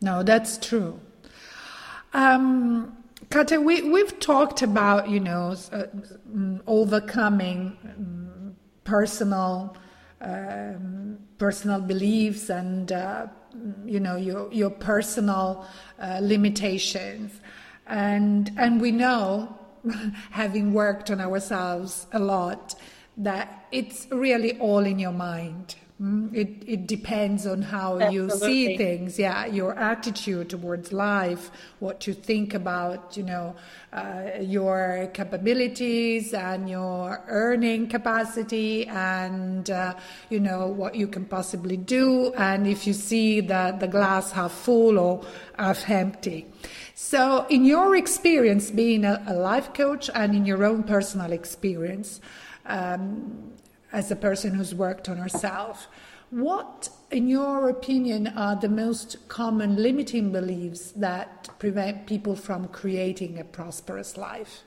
No, 0.00 0.22
that's 0.22 0.56
true. 0.56 0.98
Um, 2.14 2.96
Katja, 3.32 3.58
we, 3.58 3.80
we've 3.80 4.20
talked 4.20 4.60
about, 4.60 5.08
you 5.08 5.18
know, 5.18 5.56
uh, 5.72 5.84
mm, 6.30 6.60
overcoming 6.66 7.78
um, 7.82 8.54
personal 8.84 9.74
um, 10.20 11.16
personal 11.38 11.80
beliefs 11.80 12.50
and, 12.50 12.92
uh, 12.92 13.26
you 13.86 14.00
know, 14.00 14.16
your, 14.16 14.52
your 14.52 14.68
personal 14.68 15.66
uh, 15.98 16.18
limitations. 16.20 17.40
And, 17.86 18.50
and 18.58 18.82
we 18.82 18.90
know, 18.90 19.58
having 20.30 20.74
worked 20.74 21.10
on 21.10 21.18
ourselves 21.18 22.08
a 22.12 22.18
lot, 22.18 22.74
that 23.16 23.66
it's 23.72 24.08
really 24.10 24.58
all 24.58 24.80
in 24.80 24.98
your 24.98 25.12
mind. 25.12 25.76
Mm, 26.02 26.34
it, 26.34 26.64
it 26.66 26.86
depends 26.88 27.46
on 27.46 27.62
how 27.62 28.00
Absolutely. 28.00 28.14
you 28.14 28.30
see 28.30 28.76
things. 28.76 29.20
Yeah, 29.20 29.46
your 29.46 29.78
attitude 29.78 30.50
towards 30.50 30.92
life, 30.92 31.52
what 31.78 32.08
you 32.08 32.14
think 32.14 32.54
about, 32.54 33.16
you 33.16 33.22
know, 33.22 33.54
uh, 33.92 34.30
your 34.40 35.08
capabilities 35.14 36.34
and 36.34 36.68
your 36.68 37.22
earning 37.28 37.86
capacity 37.86 38.84
and, 38.88 39.70
uh, 39.70 39.94
you 40.28 40.40
know, 40.40 40.66
what 40.66 40.96
you 40.96 41.06
can 41.06 41.24
possibly 41.24 41.76
do. 41.76 42.32
And 42.34 42.66
if 42.66 42.84
you 42.84 42.94
see 42.94 43.40
that 43.42 43.78
the 43.78 43.86
glass 43.86 44.32
half 44.32 44.50
full 44.50 44.98
or 44.98 45.24
half 45.56 45.88
empty. 45.88 46.48
So, 46.96 47.46
in 47.48 47.64
your 47.64 47.94
experience 47.94 48.72
being 48.72 49.04
a, 49.04 49.22
a 49.28 49.34
life 49.34 49.72
coach 49.72 50.10
and 50.12 50.34
in 50.34 50.46
your 50.46 50.64
own 50.64 50.82
personal 50.82 51.30
experience, 51.30 52.20
um, 52.66 53.52
as 53.92 54.10
a 54.10 54.16
person 54.16 54.54
who's 54.54 54.74
worked 54.74 55.08
on 55.08 55.18
herself. 55.18 55.88
What, 56.30 56.88
in 57.10 57.28
your 57.28 57.68
opinion, 57.68 58.26
are 58.28 58.56
the 58.56 58.68
most 58.68 59.28
common 59.28 59.76
limiting 59.76 60.32
beliefs 60.32 60.92
that 60.92 61.50
prevent 61.58 62.06
people 62.06 62.34
from 62.34 62.68
creating 62.68 63.38
a 63.38 63.44
prosperous 63.44 64.16
life? 64.16 64.62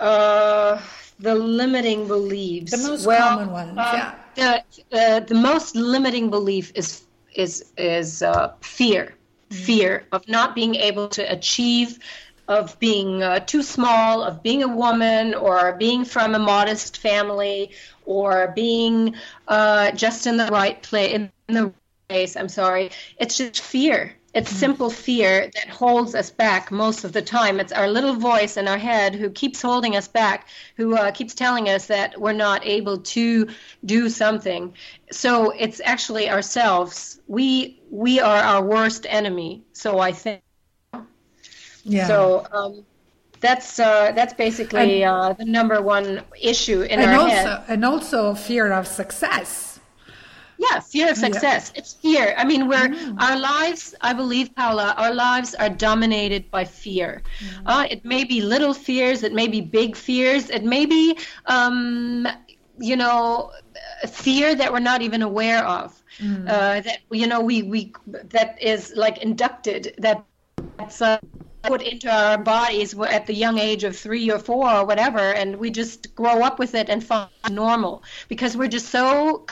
Uh, 0.00 0.80
the 1.20 1.34
limiting 1.34 2.08
beliefs. 2.08 2.72
The 2.72 2.88
most 2.88 3.06
well, 3.06 3.28
common 3.28 3.52
ones, 3.52 3.78
uh, 3.78 4.14
yeah. 4.36 4.60
The, 4.90 4.98
uh, 4.98 5.20
the 5.20 5.34
most 5.34 5.76
limiting 5.76 6.30
belief 6.30 6.72
is 6.74 7.06
is 7.34 7.72
is 7.78 8.22
uh, 8.22 8.52
fear, 8.60 9.14
mm-hmm. 9.50 9.64
fear 9.64 10.06
of 10.12 10.28
not 10.28 10.54
being 10.54 10.74
able 10.74 11.08
to 11.10 11.22
achieve 11.32 11.98
of 12.48 12.78
being 12.78 13.22
uh, 13.22 13.40
too 13.40 13.62
small, 13.62 14.22
of 14.22 14.42
being 14.42 14.62
a 14.62 14.68
woman, 14.68 15.34
or 15.34 15.74
being 15.74 16.04
from 16.04 16.34
a 16.34 16.38
modest 16.38 16.98
family, 16.98 17.72
or 18.04 18.52
being 18.54 19.14
uh, 19.48 19.90
just 19.92 20.26
in 20.26 20.36
the 20.36 20.46
right 20.46 20.82
place. 20.82 21.12
In 21.12 21.30
the 21.48 21.72
place, 22.08 22.36
I'm 22.36 22.48
sorry. 22.48 22.90
It's 23.18 23.36
just 23.36 23.60
fear. 23.60 24.14
It's 24.36 24.50
mm-hmm. 24.50 24.58
simple 24.58 24.90
fear 24.90 25.50
that 25.54 25.68
holds 25.70 26.14
us 26.14 26.30
back 26.30 26.70
most 26.70 27.04
of 27.04 27.12
the 27.12 27.22
time. 27.22 27.58
It's 27.58 27.72
our 27.72 27.88
little 27.88 28.14
voice 28.14 28.58
in 28.58 28.68
our 28.68 28.76
head 28.76 29.14
who 29.14 29.30
keeps 29.30 29.62
holding 29.62 29.96
us 29.96 30.08
back, 30.08 30.48
who 30.76 30.94
uh, 30.94 31.10
keeps 31.10 31.34
telling 31.34 31.70
us 31.70 31.86
that 31.86 32.20
we're 32.20 32.32
not 32.32 32.66
able 32.66 32.98
to 32.98 33.48
do 33.82 34.10
something. 34.10 34.74
So 35.10 35.52
it's 35.52 35.80
actually 35.82 36.28
ourselves. 36.28 37.18
We 37.26 37.80
we 37.90 38.20
are 38.20 38.36
our 38.36 38.62
worst 38.62 39.06
enemy. 39.08 39.64
So 39.72 40.00
I 40.00 40.12
think 40.12 40.42
yeah. 41.86 42.06
So 42.06 42.46
um, 42.52 42.84
that's 43.40 43.78
uh, 43.78 44.12
that's 44.12 44.34
basically 44.34 45.02
and, 45.02 45.10
uh, 45.10 45.32
the 45.32 45.44
number 45.44 45.80
one 45.82 46.22
issue 46.40 46.82
in 46.82 47.00
our 47.00 47.14
also, 47.14 47.28
head. 47.28 47.64
And 47.68 47.84
also 47.84 48.34
fear 48.34 48.72
of 48.72 48.86
success. 48.86 49.80
Yeah, 50.58 50.80
fear 50.80 51.10
of 51.10 51.18
success. 51.18 51.70
Yeah. 51.74 51.78
It's 51.80 51.92
fear. 51.92 52.34
I 52.38 52.44
mean, 52.44 52.66
we're 52.66 52.88
mm. 52.88 53.20
our 53.20 53.38
lives. 53.38 53.94
I 54.00 54.14
believe, 54.14 54.54
Paula, 54.54 54.94
our 54.96 55.12
lives 55.12 55.54
are 55.54 55.68
dominated 55.68 56.50
by 56.50 56.64
fear. 56.64 57.22
Mm. 57.40 57.62
Uh, 57.66 57.86
it 57.90 58.04
may 58.04 58.24
be 58.24 58.40
little 58.40 58.72
fears. 58.72 59.22
It 59.22 59.34
may 59.34 59.48
be 59.48 59.60
big 59.60 59.94
fears. 59.96 60.48
It 60.48 60.64
may 60.64 60.86
be, 60.86 61.18
um, 61.44 62.26
you 62.78 62.96
know, 62.96 63.52
fear 64.08 64.54
that 64.54 64.72
we're 64.72 64.78
not 64.80 65.02
even 65.02 65.20
aware 65.20 65.62
of. 65.66 66.02
Mm. 66.18 66.48
Uh, 66.48 66.80
that 66.80 67.00
you 67.10 67.26
know, 67.26 67.40
we 67.40 67.62
we 67.62 67.92
that 68.06 68.56
is 68.60 68.94
like 68.96 69.18
inducted. 69.18 69.94
That 69.98 70.24
that's. 70.78 71.02
Uh, 71.02 71.18
put 71.66 71.82
into 71.82 72.10
our 72.10 72.38
bodies 72.38 72.94
at 72.98 73.26
the 73.26 73.34
young 73.34 73.58
age 73.58 73.84
of 73.84 73.96
three 73.96 74.30
or 74.30 74.38
four 74.38 74.70
or 74.70 74.84
whatever, 74.84 75.18
and 75.18 75.56
we 75.56 75.70
just 75.70 76.14
grow 76.14 76.42
up 76.42 76.58
with 76.58 76.74
it 76.74 76.88
and 76.88 77.04
find 77.04 77.30
normal. 77.50 78.02
Because 78.28 78.56
we're 78.56 78.68
just 78.68 78.88
so 78.88 79.46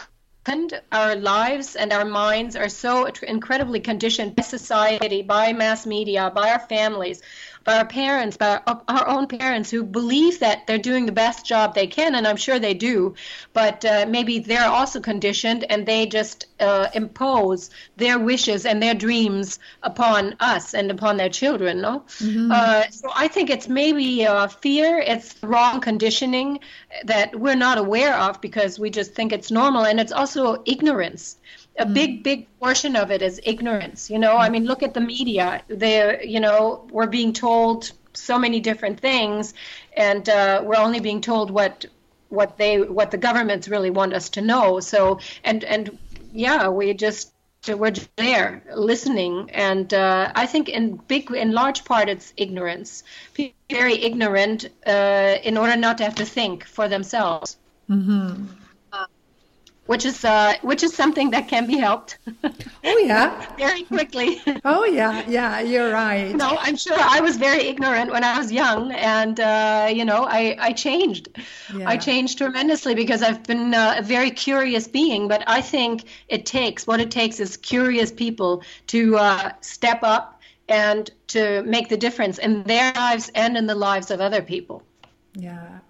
our 0.92 1.16
lives 1.16 1.74
and 1.74 1.92
our 1.92 2.04
minds 2.04 2.54
are 2.54 2.68
so 2.68 3.06
incredibly 3.22 3.80
conditioned 3.80 4.36
by 4.36 4.42
society, 4.42 5.22
by 5.22 5.52
mass 5.52 5.86
media, 5.86 6.30
by 6.34 6.50
our 6.50 6.58
families, 6.58 7.22
by 7.64 7.78
our 7.78 7.86
parents, 7.86 8.36
by 8.36 8.60
our, 8.66 8.82
our, 8.86 9.08
own 9.08 9.26
parents 9.26 9.70
who 9.70 9.82
believe 9.82 10.40
that 10.40 10.66
they're 10.66 10.78
doing 10.78 11.06
the 11.06 11.12
best 11.12 11.46
job 11.46 11.74
they 11.74 11.86
can, 11.86 12.14
and 12.14 12.26
I'm 12.26 12.36
sure 12.36 12.58
they 12.58 12.74
do, 12.74 13.14
but 13.52 13.84
uh, 13.84 14.06
maybe 14.08 14.38
they're 14.38 14.68
also 14.68 15.00
conditioned 15.00 15.64
and 15.68 15.86
they 15.86 16.06
just 16.06 16.46
uh, 16.60 16.88
impose 16.94 17.70
their 17.96 18.18
wishes 18.18 18.66
and 18.66 18.82
their 18.82 18.94
dreams 18.94 19.58
upon 19.82 20.36
us 20.40 20.74
and 20.74 20.90
upon 20.90 21.16
their 21.16 21.30
children. 21.30 21.80
No, 21.80 22.00
mm-hmm. 22.18 22.50
uh, 22.52 22.84
so 22.90 23.10
I 23.14 23.28
think 23.28 23.50
it's 23.50 23.68
maybe 23.68 24.26
uh, 24.26 24.48
fear, 24.48 24.98
it's 24.98 25.34
wrong 25.42 25.80
conditioning 25.80 26.60
that 27.04 27.38
we're 27.38 27.56
not 27.56 27.78
aware 27.78 28.14
of 28.14 28.40
because 28.40 28.78
we 28.78 28.90
just 28.90 29.14
think 29.14 29.32
it's 29.32 29.50
normal, 29.50 29.84
and 29.84 29.98
it's 29.98 30.12
also 30.12 30.62
ignorance 30.66 31.36
a 31.78 31.86
big 31.86 32.20
mm. 32.20 32.22
big 32.22 32.58
portion 32.60 32.96
of 32.96 33.10
it 33.10 33.22
is 33.22 33.40
ignorance 33.44 34.10
you 34.10 34.18
know? 34.18 34.36
I 34.36 34.48
mean 34.48 34.64
look 34.64 34.82
at 34.82 34.94
the 34.94 35.00
media. 35.00 35.62
They 35.68 36.24
you 36.24 36.40
know 36.40 36.86
we're 36.90 37.06
being 37.06 37.32
told 37.32 37.92
so 38.12 38.38
many 38.38 38.60
different 38.60 39.00
things 39.00 39.54
and 39.96 40.28
uh, 40.28 40.62
we're 40.64 40.76
only 40.76 41.00
being 41.00 41.20
told 41.20 41.50
what 41.50 41.86
what 42.28 42.56
they 42.58 42.80
what 42.80 43.10
the 43.10 43.18
governments 43.18 43.68
really 43.68 43.90
want 43.90 44.14
us 44.14 44.28
to 44.30 44.40
know. 44.40 44.80
So 44.80 45.20
and 45.42 45.64
and 45.64 45.98
yeah 46.32 46.68
we 46.68 46.94
just 46.94 47.32
we're 47.68 47.90
just 47.90 48.14
there 48.16 48.62
listening 48.76 49.48
and 49.54 49.94
uh, 49.94 50.30
i 50.34 50.44
think 50.44 50.68
in 50.68 50.96
big 51.08 51.30
in 51.30 51.52
large 51.52 51.84
part 51.84 52.08
it's 52.08 52.32
ignorance. 52.36 53.02
People 53.32 53.56
are 53.70 53.76
very 53.76 53.94
ignorant 53.94 54.68
uh, 54.86 55.36
in 55.42 55.56
order 55.56 55.76
not 55.76 55.98
to 55.98 56.04
have 56.04 56.14
to 56.16 56.26
think 56.26 56.64
for 56.64 56.88
themselves. 56.88 57.56
Mm-hmm 57.88 58.63
which 59.86 60.04
is 60.04 60.24
uh, 60.24 60.54
which 60.62 60.82
is 60.82 60.94
something 60.94 61.30
that 61.30 61.48
can 61.48 61.66
be 61.66 61.76
helped. 61.78 62.18
Oh 62.86 62.98
yeah, 62.98 63.46
very 63.58 63.84
quickly. 63.84 64.40
Oh 64.64 64.84
yeah, 64.84 65.24
yeah, 65.26 65.60
you're 65.60 65.90
right. 65.90 66.34
No, 66.34 66.56
I'm 66.60 66.76
sure 66.76 66.96
I 66.98 67.20
was 67.20 67.36
very 67.36 67.62
ignorant 67.64 68.10
when 68.10 68.24
I 68.24 68.38
was 68.38 68.52
young, 68.52 68.92
and 68.92 69.40
uh, 69.40 69.88
you 69.92 70.04
know, 70.04 70.24
I 70.24 70.56
I 70.58 70.72
changed. 70.72 71.28
Yeah. 71.74 71.88
I 71.88 71.96
changed 71.96 72.38
tremendously 72.38 72.94
because 72.94 73.22
I've 73.22 73.42
been 73.44 73.74
uh, 73.74 73.96
a 73.98 74.02
very 74.02 74.30
curious 74.30 74.86
being. 74.86 75.28
But 75.28 75.44
I 75.46 75.60
think 75.62 76.04
it 76.28 76.46
takes 76.46 76.86
what 76.86 77.00
it 77.00 77.10
takes 77.10 77.40
is 77.40 77.56
curious 77.56 78.12
people 78.12 78.62
to 78.88 79.16
uh, 79.16 79.52
step 79.60 80.00
up 80.02 80.40
and 80.68 81.10
to 81.28 81.62
make 81.62 81.88
the 81.88 81.96
difference 81.96 82.38
in 82.38 82.62
their 82.64 82.92
lives 82.92 83.30
and 83.34 83.56
in 83.56 83.66
the 83.66 83.74
lives 83.74 84.10
of 84.10 84.20
other 84.20 84.42
people. 84.42 84.82
Yeah. 85.34 85.80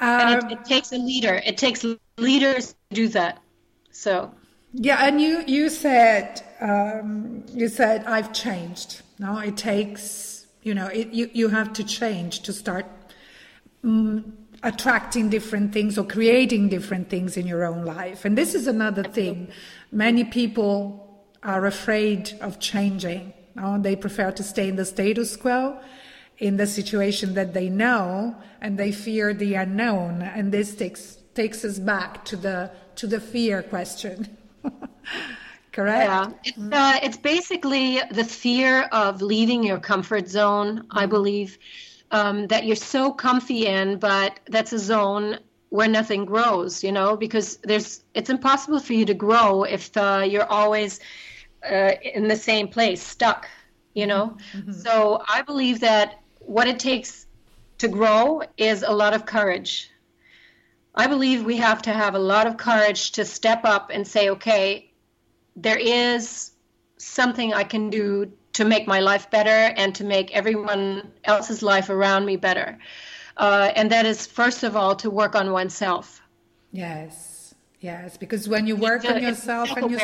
And 0.00 0.34
it, 0.34 0.44
um, 0.44 0.50
it 0.50 0.64
takes 0.64 0.92
a 0.92 0.98
leader. 0.98 1.40
It 1.44 1.56
takes 1.58 1.84
leaders 2.18 2.74
to 2.90 2.94
do 2.94 3.08
that. 3.08 3.40
So 3.90 4.32
yeah, 4.72 5.06
and 5.06 5.20
you 5.20 5.44
you 5.46 5.68
said 5.68 6.42
um, 6.60 7.44
you 7.52 7.68
said 7.68 8.04
I've 8.06 8.32
changed. 8.32 9.02
No, 9.18 9.38
it 9.38 9.56
takes 9.56 10.46
you 10.62 10.74
know 10.74 10.86
it, 10.86 11.08
you 11.08 11.30
you 11.32 11.48
have 11.48 11.72
to 11.74 11.84
change 11.84 12.40
to 12.40 12.52
start 12.52 12.86
um, 13.84 14.32
attracting 14.62 15.28
different 15.28 15.72
things 15.72 15.98
or 15.98 16.04
creating 16.04 16.70
different 16.70 17.08
things 17.10 17.36
in 17.36 17.46
your 17.46 17.64
own 17.64 17.84
life. 17.84 18.24
And 18.24 18.36
this 18.36 18.54
is 18.54 18.66
another 18.66 19.04
thing. 19.04 19.48
Many 19.92 20.24
people 20.24 21.24
are 21.42 21.66
afraid 21.66 22.32
of 22.40 22.58
changing. 22.58 23.32
No? 23.54 23.78
They 23.78 23.94
prefer 23.94 24.32
to 24.32 24.42
stay 24.42 24.68
in 24.68 24.76
the 24.76 24.84
status 24.84 25.36
quo 25.36 25.78
in 26.38 26.56
the 26.56 26.66
situation 26.66 27.34
that 27.34 27.54
they 27.54 27.68
know 27.68 28.36
and 28.60 28.78
they 28.78 28.90
fear 28.90 29.32
the 29.32 29.54
unknown 29.54 30.22
and 30.22 30.52
this 30.52 30.74
takes 30.74 31.18
takes 31.34 31.64
us 31.64 31.78
back 31.78 32.24
to 32.24 32.36
the 32.36 32.70
to 32.96 33.06
the 33.06 33.20
fear 33.20 33.62
question. 33.62 34.36
Correct. 35.72 36.08
Yeah, 36.08 36.30
it's 36.44 36.58
uh, 36.58 36.98
it's 37.02 37.16
basically 37.16 38.00
the 38.12 38.24
fear 38.24 38.82
of 38.92 39.20
leaving 39.20 39.64
your 39.64 39.80
comfort 39.80 40.28
zone. 40.28 40.86
I 40.90 41.02
mm-hmm. 41.02 41.10
believe 41.10 41.58
um, 42.12 42.46
that 42.46 42.64
you're 42.64 42.76
so 42.76 43.12
comfy 43.12 43.66
in, 43.66 43.98
but 43.98 44.38
that's 44.46 44.72
a 44.72 44.78
zone 44.78 45.38
where 45.70 45.88
nothing 45.88 46.24
grows. 46.24 46.84
You 46.84 46.92
know, 46.92 47.16
because 47.16 47.56
there's 47.64 48.04
it's 48.14 48.30
impossible 48.30 48.78
for 48.78 48.92
you 48.92 49.04
to 49.06 49.14
grow 49.14 49.64
if 49.64 49.96
uh, 49.96 50.24
you're 50.24 50.46
always 50.46 51.00
uh, 51.68 51.92
in 52.02 52.28
the 52.28 52.36
same 52.36 52.68
place, 52.68 53.02
stuck. 53.02 53.48
You 53.94 54.06
know, 54.06 54.36
mm-hmm. 54.56 54.72
so 54.72 55.22
I 55.28 55.42
believe 55.42 55.80
that 55.80 56.20
what 56.46 56.68
it 56.68 56.78
takes 56.78 57.26
to 57.78 57.88
grow 57.88 58.42
is 58.56 58.82
a 58.82 58.92
lot 58.92 59.14
of 59.14 59.26
courage 59.26 59.90
I 60.94 61.08
believe 61.08 61.44
we 61.44 61.56
have 61.56 61.82
to 61.82 61.92
have 61.92 62.14
a 62.14 62.18
lot 62.18 62.46
of 62.46 62.56
courage 62.56 63.12
to 63.12 63.24
step 63.24 63.64
up 63.64 63.90
and 63.92 64.06
say, 64.06 64.30
okay, 64.30 64.92
there 65.56 65.78
is 65.78 66.52
something 66.98 67.52
I 67.52 67.64
can 67.64 67.90
do 67.90 68.32
to 68.52 68.64
make 68.64 68.86
my 68.86 69.00
life 69.00 69.28
better 69.30 69.74
and 69.76 69.92
to 69.96 70.04
make 70.04 70.30
everyone 70.30 71.10
else's 71.24 71.62
life 71.62 71.90
around 71.90 72.24
me 72.24 72.36
better. 72.36 72.78
Uh, 73.36 73.72
and 73.74 73.90
that 73.90 74.06
is, 74.06 74.26
first 74.26 74.62
of 74.62 74.76
all, 74.76 74.94
to 74.96 75.10
work 75.10 75.34
on 75.34 75.50
oneself. 75.50 76.22
Yes, 76.70 77.54
yes, 77.80 78.16
because 78.16 78.48
when 78.48 78.68
you 78.68 78.76
work 78.76 79.04
on 79.04 79.20
yourself 79.20 79.76
and 79.76 79.90
you 79.90 79.98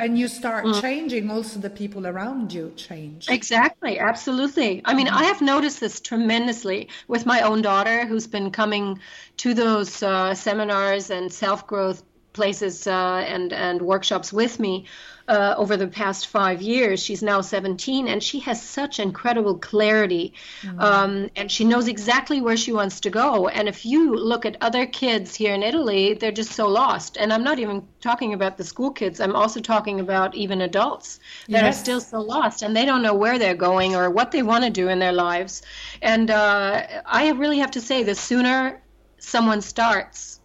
and 0.00 0.18
you 0.18 0.26
start 0.28 0.64
mm. 0.64 0.80
changing 0.80 1.30
also 1.30 1.60
the 1.60 1.70
people 1.70 2.06
around 2.06 2.52
you 2.52 2.72
change. 2.76 3.28
Exactly 3.28 3.98
absolutely. 3.98 4.82
I 4.84 4.94
mean 4.94 5.08
i 5.08 5.24
have 5.24 5.40
noticed 5.40 5.80
this 5.80 6.00
tremendously 6.00 6.88
with 7.08 7.26
my 7.26 7.40
own 7.42 7.62
daughter 7.62 8.06
who's 8.06 8.26
been 8.26 8.50
coming 8.50 8.98
to 9.38 9.54
those 9.54 10.02
uh, 10.02 10.34
seminars 10.34 11.10
and 11.10 11.32
self-growth 11.32 12.02
places 12.32 12.86
uh, 12.86 13.24
and 13.34 13.52
and 13.52 13.82
workshops 13.82 14.32
with 14.32 14.58
me 14.58 14.86
uh, 15.30 15.54
over 15.56 15.76
the 15.76 15.86
past 15.86 16.26
five 16.26 16.60
years. 16.60 17.00
She's 17.00 17.22
now 17.22 17.40
17, 17.40 18.08
and 18.08 18.20
she 18.20 18.40
has 18.40 18.60
such 18.60 18.98
incredible 18.98 19.56
clarity, 19.58 20.34
mm-hmm. 20.62 20.80
um, 20.80 21.30
and 21.36 21.50
she 21.50 21.64
knows 21.64 21.86
exactly 21.86 22.40
where 22.40 22.56
she 22.56 22.72
wants 22.72 22.98
to 23.00 23.10
go. 23.10 23.46
And 23.46 23.68
if 23.68 23.86
you 23.86 24.16
look 24.16 24.44
at 24.44 24.56
other 24.60 24.86
kids 24.86 25.36
here 25.36 25.54
in 25.54 25.62
Italy, 25.62 26.14
they're 26.14 26.32
just 26.32 26.52
so 26.52 26.66
lost. 26.66 27.16
And 27.16 27.32
I'm 27.32 27.44
not 27.44 27.60
even 27.60 27.86
talking 28.00 28.34
about 28.34 28.56
the 28.56 28.64
school 28.64 28.90
kids. 28.90 29.20
I'm 29.20 29.36
also 29.36 29.60
talking 29.60 30.00
about 30.00 30.34
even 30.34 30.62
adults 30.62 31.20
that 31.46 31.62
yes. 31.62 31.76
are 31.76 31.78
still 31.78 32.00
so 32.00 32.20
lost, 32.20 32.62
and 32.62 32.76
they 32.76 32.84
don't 32.84 33.02
know 33.02 33.14
where 33.14 33.38
they're 33.38 33.54
going 33.54 33.94
or 33.94 34.10
what 34.10 34.32
they 34.32 34.42
want 34.42 34.64
to 34.64 34.70
do 34.70 34.88
in 34.88 34.98
their 34.98 35.12
lives. 35.12 35.62
And 36.02 36.28
uh, 36.28 37.02
I 37.06 37.30
really 37.30 37.58
have 37.58 37.70
to 37.72 37.80
say, 37.80 38.02
the 38.02 38.16
sooner 38.16 38.82
someone 39.18 39.60
starts, 39.60 40.40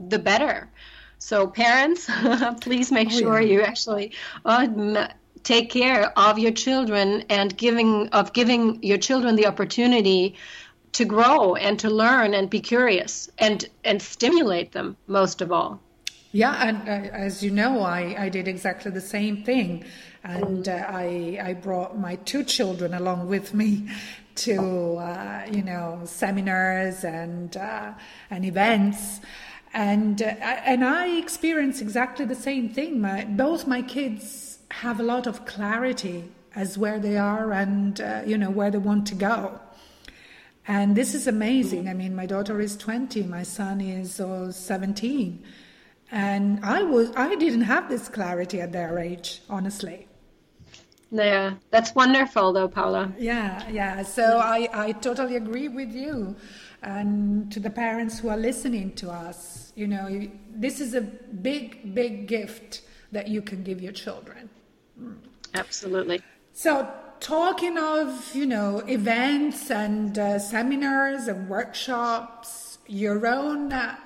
the 0.00 0.18
better 0.18 0.71
so 1.22 1.46
parents, 1.46 2.10
please 2.60 2.90
make 2.90 3.08
oh, 3.12 3.18
sure 3.18 3.40
yeah. 3.40 3.52
you 3.52 3.62
actually 3.62 4.10
uh, 4.44 5.08
take 5.44 5.70
care 5.70 6.12
of 6.18 6.36
your 6.36 6.50
children 6.50 7.24
and 7.30 7.56
giving 7.56 8.08
of 8.08 8.32
giving 8.32 8.82
your 8.82 8.98
children 8.98 9.36
the 9.36 9.46
opportunity 9.46 10.34
to 10.90 11.04
grow 11.04 11.54
and 11.54 11.78
to 11.78 11.88
learn 11.88 12.34
and 12.34 12.50
be 12.50 12.60
curious 12.60 13.30
and 13.38 13.68
and 13.84 14.02
stimulate 14.02 14.72
them 14.72 14.96
most 15.06 15.40
of 15.40 15.52
all. 15.52 15.80
Yeah, 16.32 16.54
and 16.66 16.88
uh, 16.88 17.10
as 17.12 17.42
you 17.42 17.52
know, 17.52 17.82
I, 17.82 18.24
I 18.24 18.28
did 18.28 18.48
exactly 18.48 18.90
the 18.90 19.00
same 19.00 19.44
thing, 19.44 19.84
and 20.24 20.68
uh, 20.68 20.84
I 20.88 21.38
I 21.40 21.52
brought 21.52 21.96
my 21.96 22.16
two 22.16 22.42
children 22.42 22.94
along 22.94 23.28
with 23.28 23.54
me 23.54 23.88
to 24.46 24.96
uh, 24.96 25.46
you 25.52 25.62
know 25.62 26.00
seminars 26.04 27.04
and 27.04 27.56
uh, 27.56 27.92
and 28.28 28.44
events 28.44 29.20
and 29.74 30.22
uh, 30.22 30.26
and 30.26 30.84
I 30.84 31.16
experience 31.16 31.80
exactly 31.80 32.24
the 32.24 32.34
same 32.34 32.68
thing. 32.68 33.00
My, 33.00 33.24
both 33.24 33.66
my 33.66 33.82
kids 33.82 34.58
have 34.70 35.00
a 35.00 35.02
lot 35.02 35.26
of 35.26 35.44
clarity 35.46 36.30
as 36.54 36.76
where 36.76 36.98
they 36.98 37.16
are 37.16 37.52
and 37.52 38.00
uh, 38.00 38.22
you 38.26 38.36
know 38.36 38.50
where 38.50 38.70
they 38.70 38.78
want 38.78 39.06
to 39.08 39.14
go. 39.14 39.60
And 40.68 40.94
this 40.96 41.14
is 41.14 41.26
amazing. 41.26 41.88
I 41.88 41.94
mean, 41.94 42.14
my 42.14 42.26
daughter 42.26 42.60
is 42.60 42.76
20, 42.76 43.24
my 43.24 43.42
son 43.42 43.80
is 43.80 44.20
uh, 44.20 44.52
17. 44.52 45.42
And 46.12 46.60
I 46.62 46.82
was 46.82 47.10
I 47.16 47.34
didn't 47.36 47.62
have 47.62 47.88
this 47.88 48.08
clarity 48.08 48.60
at 48.60 48.72
their 48.72 48.98
age, 48.98 49.42
honestly. 49.48 50.08
Yeah, 51.10 51.54
that's 51.70 51.94
wonderful 51.94 52.52
though, 52.52 52.68
Paula. 52.68 53.12
Yeah, 53.18 53.68
yeah. 53.70 54.02
So 54.02 54.38
I, 54.38 54.68
I 54.72 54.92
totally 54.92 55.36
agree 55.36 55.68
with 55.68 55.92
you 55.92 56.34
and 56.82 57.52
to 57.52 57.60
the 57.60 57.70
parents 57.70 58.18
who 58.18 58.28
are 58.30 58.36
listening 58.36 58.92
to 58.94 59.10
us. 59.10 59.61
You 59.74 59.86
know, 59.86 60.28
this 60.54 60.80
is 60.80 60.94
a 60.94 61.00
big, 61.00 61.94
big 61.94 62.26
gift 62.26 62.82
that 63.10 63.28
you 63.28 63.42
can 63.42 63.62
give 63.62 63.80
your 63.80 63.92
children. 63.92 64.50
Absolutely. 65.54 66.22
So, 66.52 66.90
talking 67.20 67.78
of, 67.78 68.34
you 68.34 68.46
know, 68.46 68.78
events 68.80 69.70
and 69.70 70.18
uh, 70.18 70.38
seminars 70.38 71.28
and 71.28 71.48
workshops, 71.48 72.78
your 72.86 73.26
own, 73.26 73.72
uh, 73.72 73.96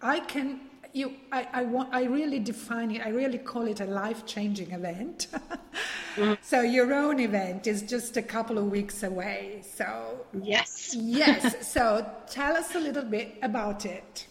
I 0.00 0.20
can 0.20 0.60
you 0.92 1.12
I, 1.30 1.46
I 1.52 1.62
want 1.64 1.90
I 1.92 2.04
really 2.04 2.38
define 2.38 2.90
it 2.90 3.04
I 3.04 3.10
really 3.10 3.38
call 3.38 3.66
it 3.66 3.80
a 3.80 3.84
life-changing 3.84 4.72
event 4.72 5.28
mm. 6.16 6.38
so 6.40 6.62
your 6.62 6.92
own 6.94 7.20
event 7.20 7.66
is 7.66 7.82
just 7.82 8.16
a 8.16 8.22
couple 8.22 8.58
of 8.58 8.70
weeks 8.70 9.02
away 9.02 9.62
so 9.62 10.26
yes 10.42 10.94
yes 10.98 11.70
so 11.70 12.10
tell 12.30 12.56
us 12.56 12.74
a 12.74 12.80
little 12.80 13.04
bit 13.04 13.36
about 13.42 13.84
it 13.84 14.26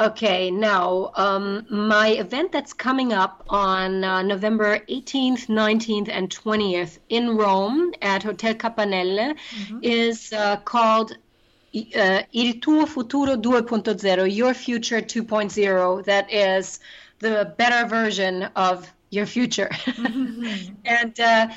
Okay, 0.00 0.50
now 0.50 1.12
um, 1.14 1.66
my 1.70 2.08
event 2.08 2.50
that's 2.50 2.72
coming 2.72 3.12
up 3.12 3.44
on 3.48 4.02
uh, 4.02 4.22
November 4.22 4.80
18th, 4.88 5.46
19th, 5.46 6.08
and 6.10 6.28
20th 6.28 6.98
in 7.10 7.36
Rome 7.36 7.92
at 8.02 8.24
Hotel 8.24 8.54
Capannelle 8.54 9.36
mm-hmm. 9.36 9.78
is 9.82 10.32
uh, 10.32 10.56
called 10.56 11.12
uh, 11.12 12.22
Il 12.32 12.54
tuo 12.54 12.86
futuro 12.86 13.36
2.0, 13.36 14.34
Your 14.34 14.52
Future 14.52 15.00
2.0. 15.00 16.04
That 16.04 16.32
is 16.32 16.80
the 17.20 17.54
better 17.56 17.86
version 17.88 18.42
of 18.56 18.92
your 19.10 19.26
future. 19.26 19.68
Mm-hmm. 19.70 20.74
and 20.84 21.20
uh, 21.20 21.48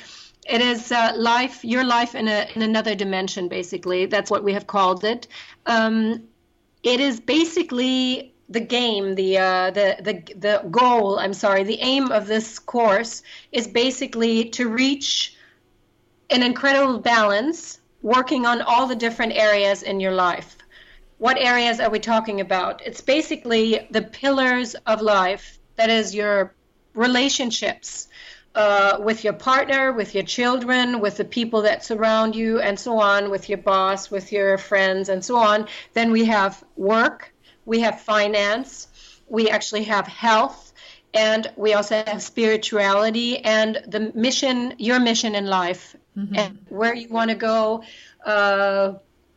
it 0.48 0.62
is 0.62 0.92
uh, 0.92 1.14
life, 1.18 1.66
your 1.66 1.84
life 1.84 2.14
in, 2.14 2.28
a, 2.28 2.48
in 2.56 2.62
another 2.62 2.94
dimension, 2.94 3.48
basically. 3.48 4.06
That's 4.06 4.30
what 4.30 4.44
we 4.44 4.54
have 4.54 4.68
called 4.68 5.04
it. 5.04 5.28
Um, 5.66 6.28
it 6.88 7.02
is 7.02 7.20
basically 7.20 8.34
the 8.50 8.62
game, 8.62 9.16
the, 9.16 9.38
uh, 9.38 9.72
the 9.72 9.98
the 10.08 10.14
the 10.46 10.70
goal. 10.72 11.20
I'm 11.20 11.34
sorry, 11.34 11.64
the 11.64 11.82
aim 11.82 12.12
of 12.12 12.28
this 12.28 12.60
course 12.60 13.24
is 13.52 13.68
basically 13.68 14.46
to 14.52 14.70
reach 14.70 15.36
an 16.30 16.44
incredible 16.44 17.00
balance, 17.00 17.80
working 18.02 18.46
on 18.46 18.62
all 18.62 18.88
the 18.88 18.96
different 18.96 19.34
areas 19.34 19.84
in 19.84 20.00
your 20.00 20.14
life. 20.14 20.56
What 21.18 21.38
areas 21.38 21.80
are 21.82 21.90
we 21.90 22.00
talking 22.00 22.40
about? 22.40 22.82
It's 22.86 23.02
basically 23.02 23.88
the 23.92 24.04
pillars 24.04 24.76
of 24.86 25.02
life. 25.02 25.60
That 25.76 25.90
is 25.90 26.16
your 26.16 26.56
relationships, 26.94 28.07
uh, 28.58 28.98
with 29.00 29.24
your 29.24 29.34
partner, 29.34 29.94
with 29.94 30.16
your 30.16 30.24
children, 30.24 31.00
with 31.00 31.18
the 31.18 31.24
people 31.24 31.62
that 31.62 31.86
surround 31.86 32.36
you, 32.36 32.60
and 32.60 32.80
so 32.80 33.00
on, 33.00 33.30
with 33.30 33.50
your 33.50 33.60
boss, 33.60 34.10
with 34.10 34.32
your 34.32 34.58
friends, 34.58 35.10
and 35.10 35.24
so 35.24 35.36
on. 35.36 35.68
Then 35.94 36.12
we 36.12 36.26
have 36.26 36.64
work, 36.76 37.32
we 37.66 37.82
have 37.82 38.02
finance, 38.02 38.88
we 39.28 39.52
actually 39.52 39.84
have 39.84 40.08
health, 40.08 40.74
and 41.14 41.52
we 41.56 41.76
also 41.76 42.04
have 42.08 42.24
spirituality 42.24 43.38
and 43.38 43.80
the 43.88 44.12
mission, 44.16 44.74
your 44.80 45.00
mission 45.00 45.36
in 45.36 45.46
life, 45.46 45.96
mm-hmm. 46.18 46.36
and 46.36 46.58
where 46.70 46.96
you 46.96 47.10
want 47.10 47.30
to 47.30 47.38
go. 47.38 47.84
Uh, 48.26 48.94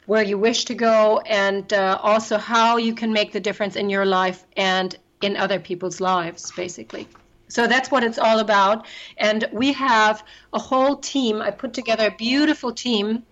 where 0.07 0.25
you 0.25 0.37
wish 0.39 0.65
to 0.65 0.75
go, 0.75 1.21
and 1.21 1.73
uh, 1.73 1.97
also 2.03 2.37
how 2.37 2.79
you 2.79 2.95
can 2.95 3.13
make 3.13 3.31
the 3.31 3.39
difference 3.39 3.77
in 3.77 3.89
your 3.89 4.05
life 4.05 4.45
and 4.57 4.99
in 5.21 5.37
other 5.37 5.61
people's 5.61 6.01
lives, 6.01 6.51
basically. 6.57 7.07
So 7.51 7.67
that's 7.67 7.91
what 7.91 8.03
it's 8.05 8.19
all 8.19 8.39
about. 8.39 8.87
And 9.17 9.49
we 9.53 9.73
have 9.75 10.25
a 10.53 10.59
whole 10.59 10.97
team. 10.97 11.43
I 11.43 11.51
put 11.51 11.75
together 11.75 12.07
a 12.07 12.17
beautiful 12.17 12.73
team 12.73 13.25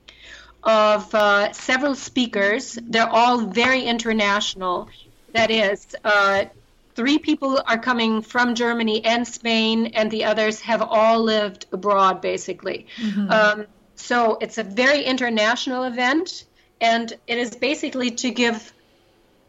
of 0.62 1.14
uh, 1.14 1.52
several 1.52 1.94
speakers. 1.94 2.78
They're 2.82 3.08
all 3.08 3.46
very 3.46 3.82
international. 3.82 4.88
That 5.32 5.50
is, 5.50 5.86
uh, 6.04 6.46
three 6.94 7.18
people 7.18 7.62
are 7.64 7.78
coming 7.78 8.22
from 8.22 8.54
Germany 8.54 9.04
and 9.04 9.26
Spain, 9.26 9.86
and 9.94 10.10
the 10.10 10.24
others 10.24 10.60
have 10.60 10.82
all 10.82 11.22
lived 11.22 11.66
abroad, 11.72 12.20
basically. 12.20 12.86
Mm-hmm. 12.96 13.30
Um, 13.30 13.66
so 13.94 14.38
it's 14.40 14.58
a 14.58 14.64
very 14.64 15.04
international 15.04 15.84
event, 15.84 16.44
and 16.80 17.12
it 17.26 17.38
is 17.38 17.54
basically 17.54 18.10
to 18.10 18.30
give 18.30 18.72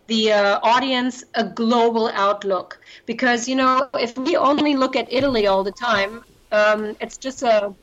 the 0.09 0.33
uh, 0.33 0.59
audience 0.61 1.23
a 1.35 1.43
global 1.43 2.09
outlook. 2.09 2.79
Because, 3.05 3.47
you 3.47 3.55
know, 3.55 3.87
if 3.93 4.17
we 4.17 4.35
only 4.35 4.75
look 4.75 4.95
at 4.95 5.07
Italy 5.19 5.47
all 5.47 5.63
the 5.63 5.71
time, 5.71 6.23
um, 6.51 6.95
it's 6.99 7.17
just 7.17 7.43
a 7.43 7.73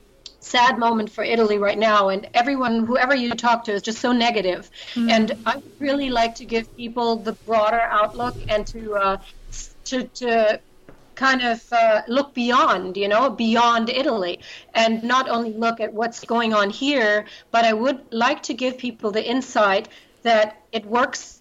sad 0.41 0.79
moment 0.79 1.11
for 1.11 1.25
Italy 1.25 1.59
right 1.59 1.79
now. 1.79 2.11
And 2.11 2.29
everyone, 2.35 2.85
whoever 2.85 3.15
you 3.15 3.31
talk 3.35 3.65
to, 3.65 3.73
is 3.73 3.83
just 3.83 3.99
so 3.99 4.13
negative. 4.13 4.71
Mm. 4.95 5.11
And 5.11 5.33
I 5.47 5.63
really 5.79 6.11
like 6.11 6.35
to 6.37 6.45
give 6.45 6.65
people 6.77 7.17
the 7.17 7.33
broader 7.49 7.81
outlook 7.81 8.37
and 8.49 8.67
to, 8.67 8.95
uh, 8.95 9.17
to, 9.87 10.05
to 10.21 10.61
kind 11.17 11.43
of 11.43 11.73
uh, 11.73 12.03
look 12.07 12.35
beyond, 12.35 12.97
you 12.97 13.09
know, 13.09 13.31
beyond 13.31 13.89
Italy, 13.89 14.39
and 14.75 15.03
not 15.03 15.29
only 15.29 15.53
look 15.53 15.81
at 15.81 15.93
what's 15.93 16.21
going 16.25 16.53
on 16.53 16.71
here, 16.71 17.25
but 17.51 17.65
I 17.65 17.73
would 17.73 18.01
like 18.13 18.43
to 18.45 18.55
give 18.55 18.77
people 18.77 19.11
the 19.11 19.25
insight 19.25 19.89
that 20.23 20.61
it 20.73 20.85
works 20.85 21.36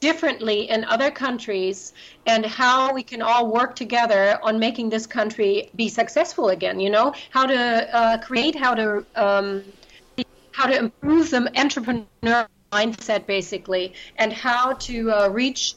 differently 0.00 0.68
in 0.68 0.84
other 0.84 1.10
countries 1.10 1.92
and 2.26 2.44
how 2.44 2.92
we 2.92 3.02
can 3.02 3.22
all 3.22 3.50
work 3.50 3.74
together 3.74 4.38
on 4.42 4.58
making 4.58 4.90
this 4.90 5.06
country 5.06 5.70
be 5.74 5.88
successful 5.88 6.48
again 6.50 6.80
you 6.80 6.90
know? 6.90 7.14
How 7.30 7.46
to 7.46 7.96
uh, 7.96 8.18
create 8.18 8.54
how 8.56 8.74
to 8.74 9.06
um, 9.14 9.64
how 10.52 10.66
to 10.66 10.78
improve 10.78 11.30
the 11.30 11.50
entrepreneur 11.58 12.48
mindset 12.72 13.26
basically 13.26 13.94
and 14.16 14.32
how 14.32 14.72
to 14.72 15.10
uh, 15.10 15.28
reach 15.28 15.74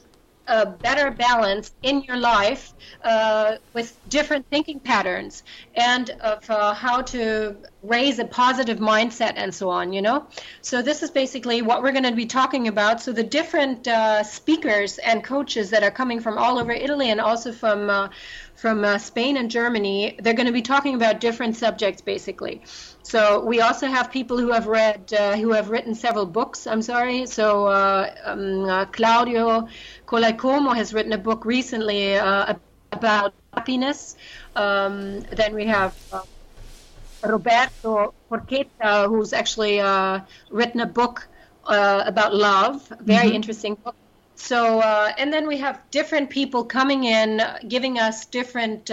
a 0.49 0.65
better 0.65 1.11
balance 1.11 1.71
in 1.83 2.01
your 2.03 2.17
life 2.17 2.73
uh, 3.03 3.55
with 3.73 3.97
different 4.09 4.45
thinking 4.49 4.79
patterns 4.79 5.43
and 5.75 6.09
of 6.21 6.49
uh, 6.49 6.73
how 6.73 7.01
to 7.01 7.55
raise 7.83 8.19
a 8.19 8.25
positive 8.25 8.79
mindset 8.79 9.33
and 9.35 9.53
so 9.53 9.69
on, 9.69 9.93
you 9.93 10.01
know? 10.01 10.27
So, 10.61 10.81
this 10.81 11.03
is 11.03 11.11
basically 11.11 11.61
what 11.61 11.83
we're 11.83 11.91
going 11.91 12.03
to 12.03 12.15
be 12.15 12.25
talking 12.25 12.67
about. 12.67 13.01
So, 13.01 13.11
the 13.13 13.23
different 13.23 13.87
uh, 13.87 14.23
speakers 14.23 14.97
and 14.97 15.23
coaches 15.23 15.69
that 15.69 15.83
are 15.83 15.91
coming 15.91 16.19
from 16.19 16.37
all 16.37 16.57
over 16.59 16.71
Italy 16.71 17.09
and 17.11 17.21
also 17.21 17.51
from, 17.51 17.89
uh, 17.89 18.09
from 18.55 18.83
uh, 18.83 18.97
Spain 18.97 19.37
and 19.37 19.49
Germany, 19.49 20.17
they're 20.19 20.33
going 20.33 20.47
to 20.47 20.51
be 20.51 20.61
talking 20.61 20.95
about 20.95 21.19
different 21.19 21.55
subjects 21.55 22.01
basically. 22.01 22.63
So 23.03 23.43
we 23.43 23.61
also 23.61 23.87
have 23.87 24.11
people 24.11 24.37
who 24.37 24.51
have 24.51 24.67
read, 24.67 25.11
uh, 25.13 25.35
who 25.37 25.53
have 25.53 25.69
written 25.69 25.95
several 25.95 26.25
books. 26.25 26.67
I'm 26.67 26.81
sorry. 26.81 27.25
So 27.25 27.65
uh, 27.67 28.13
um, 28.25 28.65
uh, 28.65 28.85
Claudio 30.09 30.31
Colaicomo 30.31 30.75
has 30.75 30.93
written 30.93 31.13
a 31.13 31.17
book 31.17 31.45
recently 31.45 32.17
uh, 32.17 32.55
about 32.91 33.33
happiness. 33.53 34.15
Um, 34.55 35.21
then 35.21 35.53
we 35.53 35.65
have 35.67 35.95
uh, 36.11 36.23
Roberto 37.23 38.13
Forchetta, 38.29 39.07
who's 39.07 39.33
actually 39.33 39.79
uh, 39.79 40.21
written 40.49 40.81
a 40.81 40.87
book 40.87 41.27
about 41.65 42.33
love. 42.33 42.87
Very 43.01 43.27
mm-hmm. 43.27 43.35
interesting 43.35 43.75
book. 43.75 43.95
So, 44.35 44.81
and 44.81 45.31
then 45.31 45.47
we 45.47 45.57
have 45.57 45.79
different 45.91 46.31
people 46.31 46.63
coming 46.63 47.03
in, 47.03 47.41
giving 47.67 47.99
us 47.99 48.25
different 48.25 48.89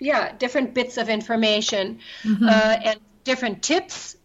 yeah 0.00 0.30
different 0.38 0.74
bits 0.74 0.96
of 0.96 1.08
information 1.08 1.98
mm-hmm. 2.22 2.46
uh, 2.46 2.76
and 2.84 3.00
different 3.24 3.64
tips 3.64 4.17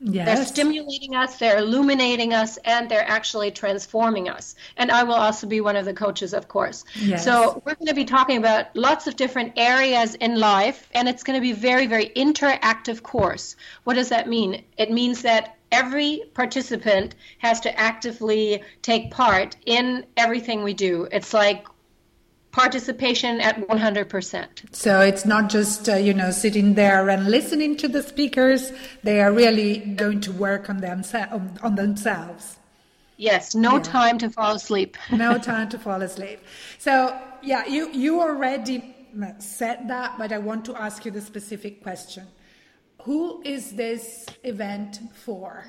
Yes. 0.00 0.26
They're 0.26 0.46
stimulating 0.46 1.16
us, 1.16 1.38
they're 1.38 1.58
illuminating 1.58 2.32
us, 2.32 2.56
and 2.58 2.88
they're 2.88 3.08
actually 3.08 3.50
transforming 3.50 4.28
us. 4.28 4.54
And 4.76 4.92
I 4.92 5.02
will 5.02 5.14
also 5.14 5.46
be 5.46 5.60
one 5.60 5.74
of 5.74 5.84
the 5.84 5.92
coaches, 5.92 6.32
of 6.34 6.46
course. 6.46 6.84
Yes. 7.00 7.24
So 7.24 7.60
we're 7.64 7.74
going 7.74 7.88
to 7.88 7.94
be 7.94 8.04
talking 8.04 8.36
about 8.36 8.74
lots 8.76 9.08
of 9.08 9.16
different 9.16 9.54
areas 9.56 10.14
in 10.14 10.38
life, 10.38 10.88
and 10.92 11.08
it's 11.08 11.24
going 11.24 11.36
to 11.36 11.40
be 11.40 11.52
very, 11.52 11.86
very 11.86 12.10
interactive 12.10 13.02
course. 13.02 13.56
What 13.84 13.94
does 13.94 14.10
that 14.10 14.28
mean? 14.28 14.64
It 14.76 14.92
means 14.92 15.22
that 15.22 15.56
every 15.72 16.22
participant 16.32 17.16
has 17.38 17.60
to 17.60 17.78
actively 17.78 18.62
take 18.82 19.10
part 19.10 19.56
in 19.66 20.06
everything 20.16 20.62
we 20.62 20.74
do. 20.74 21.08
It's 21.10 21.34
like 21.34 21.66
participation 22.58 23.40
at 23.40 23.56
100%. 23.68 24.74
So 24.74 25.00
it's 25.00 25.24
not 25.24 25.48
just, 25.48 25.88
uh, 25.88 25.94
you 25.94 26.12
know, 26.12 26.32
sitting 26.32 26.74
there 26.74 27.08
and 27.08 27.26
listening 27.30 27.76
to 27.76 27.86
the 27.88 28.02
speakers, 28.02 28.72
they 29.04 29.20
are 29.20 29.32
really 29.32 29.78
going 29.78 30.20
to 30.22 30.32
work 30.32 30.68
on, 30.68 30.80
themse- 30.80 31.62
on 31.62 31.74
themselves. 31.76 32.56
Yes, 33.16 33.54
no 33.54 33.76
yeah. 33.76 33.82
time 33.82 34.18
to 34.18 34.30
fall 34.30 34.54
asleep. 34.56 34.96
no 35.12 35.38
time 35.38 35.68
to 35.68 35.78
fall 35.78 36.02
asleep. 36.02 36.40
So, 36.78 37.16
yeah, 37.42 37.64
you, 37.66 37.90
you 37.92 38.20
already 38.20 38.94
said 39.38 39.88
that, 39.88 40.18
but 40.18 40.32
I 40.32 40.38
want 40.38 40.64
to 40.66 40.74
ask 40.76 41.04
you 41.04 41.12
the 41.12 41.20
specific 41.20 41.82
question. 41.82 42.26
Who 43.02 43.40
is 43.44 43.72
this 43.72 44.26
event 44.42 44.98
for? 45.14 45.64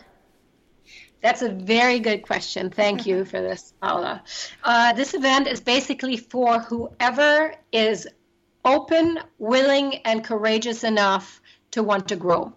That's 1.22 1.42
a 1.42 1.50
very 1.50 2.00
good 2.00 2.22
question. 2.24 2.70
Thank 2.70 3.06
you 3.06 3.26
for 3.26 3.42
this, 3.42 3.74
Paula. 3.82 4.24
Uh, 4.64 4.94
this 4.94 5.14
event 5.14 5.48
is 5.48 5.60
basically 5.60 6.18
for 6.18 6.60
whoever 6.60 7.54
is 7.72 8.08
open, 8.64 9.20
willing, 9.38 9.96
and 10.06 10.24
courageous 10.24 10.84
enough 10.84 11.42
to 11.72 11.84
want 11.84 12.08
to 12.10 12.16
grow. 12.16 12.54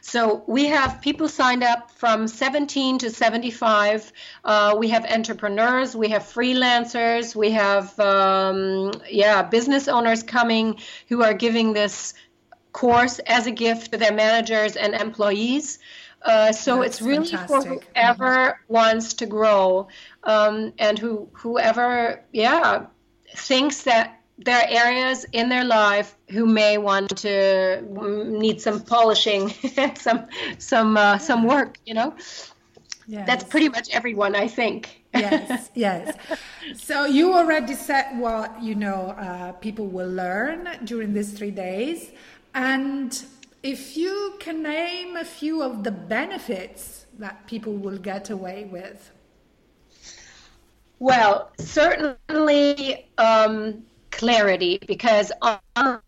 So 0.00 0.44
we 0.46 0.66
have 0.66 1.00
people 1.00 1.28
signed 1.28 1.62
up 1.62 1.90
from 1.90 2.28
17 2.28 2.98
to 2.98 3.10
75. 3.10 4.12
Uh, 4.44 4.74
we 4.78 4.88
have 4.88 5.04
entrepreneurs, 5.06 5.96
we 5.96 6.08
have 6.10 6.22
freelancers, 6.22 7.34
we 7.34 7.52
have 7.52 7.98
um, 7.98 8.92
yeah 9.08 9.42
business 9.42 9.88
owners 9.88 10.22
coming 10.22 10.78
who 11.08 11.22
are 11.22 11.34
giving 11.34 11.72
this 11.72 12.14
course 12.72 13.18
as 13.20 13.46
a 13.46 13.50
gift 13.50 13.92
to 13.92 13.98
their 13.98 14.12
managers 14.12 14.76
and 14.76 14.94
employees. 14.94 15.78
Uh, 16.24 16.52
so 16.52 16.76
That's 16.76 16.86
it's 16.86 17.02
really 17.02 17.26
fantastic. 17.26 17.82
for 17.82 17.92
whoever 17.94 18.34
mm-hmm. 18.34 18.72
wants 18.72 19.14
to 19.14 19.26
grow 19.26 19.88
um, 20.24 20.72
and 20.78 20.98
who 20.98 21.28
whoever 21.32 22.22
yeah 22.32 22.86
thinks 23.34 23.82
that 23.82 24.20
there 24.38 24.58
are 24.58 24.68
areas 24.68 25.26
in 25.32 25.48
their 25.48 25.64
life 25.64 26.16
who 26.30 26.46
may 26.46 26.78
want 26.78 27.16
to 27.18 27.82
need 28.28 28.60
some 28.60 28.80
polishing 28.80 29.48
some 29.94 30.26
some 30.58 30.96
uh, 30.96 31.18
some 31.18 31.44
work 31.44 31.78
you 31.86 31.94
know 31.94 32.14
Yes. 33.06 33.26
That's 33.26 33.44
pretty 33.44 33.68
much 33.68 33.90
everyone, 33.90 34.34
I 34.34 34.48
think. 34.48 35.02
yes, 35.14 35.70
yes. 35.74 36.16
So 36.74 37.04
you 37.04 37.34
already 37.34 37.74
said 37.74 38.16
what 38.18 38.62
you 38.62 38.74
know 38.74 39.10
uh, 39.18 39.52
people 39.52 39.86
will 39.86 40.08
learn 40.08 40.68
during 40.84 41.12
these 41.12 41.32
three 41.32 41.50
days, 41.50 42.12
and 42.54 43.10
if 43.62 43.96
you 43.96 44.34
can 44.38 44.62
name 44.62 45.16
a 45.16 45.24
few 45.24 45.62
of 45.62 45.84
the 45.84 45.90
benefits 45.90 47.06
that 47.18 47.46
people 47.46 47.74
will 47.74 47.98
get 47.98 48.30
away 48.30 48.64
with. 48.64 49.10
Well, 50.98 51.50
certainly 51.58 53.08
um, 53.18 53.84
clarity, 54.10 54.78
because 54.86 55.32
on 55.42 56.00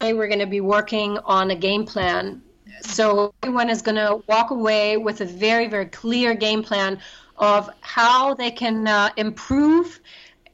we're 0.00 0.26
going 0.26 0.40
to 0.40 0.46
be 0.46 0.60
working 0.60 1.16
on 1.18 1.52
a 1.52 1.54
game 1.54 1.86
plan 1.86 2.42
so 2.84 3.34
everyone 3.42 3.70
is 3.70 3.82
going 3.82 3.96
to 3.96 4.22
walk 4.28 4.50
away 4.50 4.96
with 4.96 5.20
a 5.20 5.24
very, 5.24 5.68
very 5.68 5.86
clear 5.86 6.34
game 6.34 6.62
plan 6.62 6.98
of 7.36 7.70
how 7.80 8.34
they 8.34 8.50
can 8.50 8.86
uh, 8.86 9.10
improve 9.16 10.00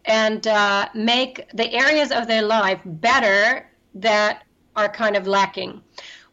and 0.04 0.46
uh, 0.46 0.88
make 0.94 1.48
the 1.54 1.72
areas 1.72 2.10
of 2.10 2.26
their 2.26 2.42
life 2.42 2.80
better 2.84 3.68
that 3.94 4.44
are 4.76 4.88
kind 4.88 5.16
of 5.16 5.26
lacking. 5.26 5.82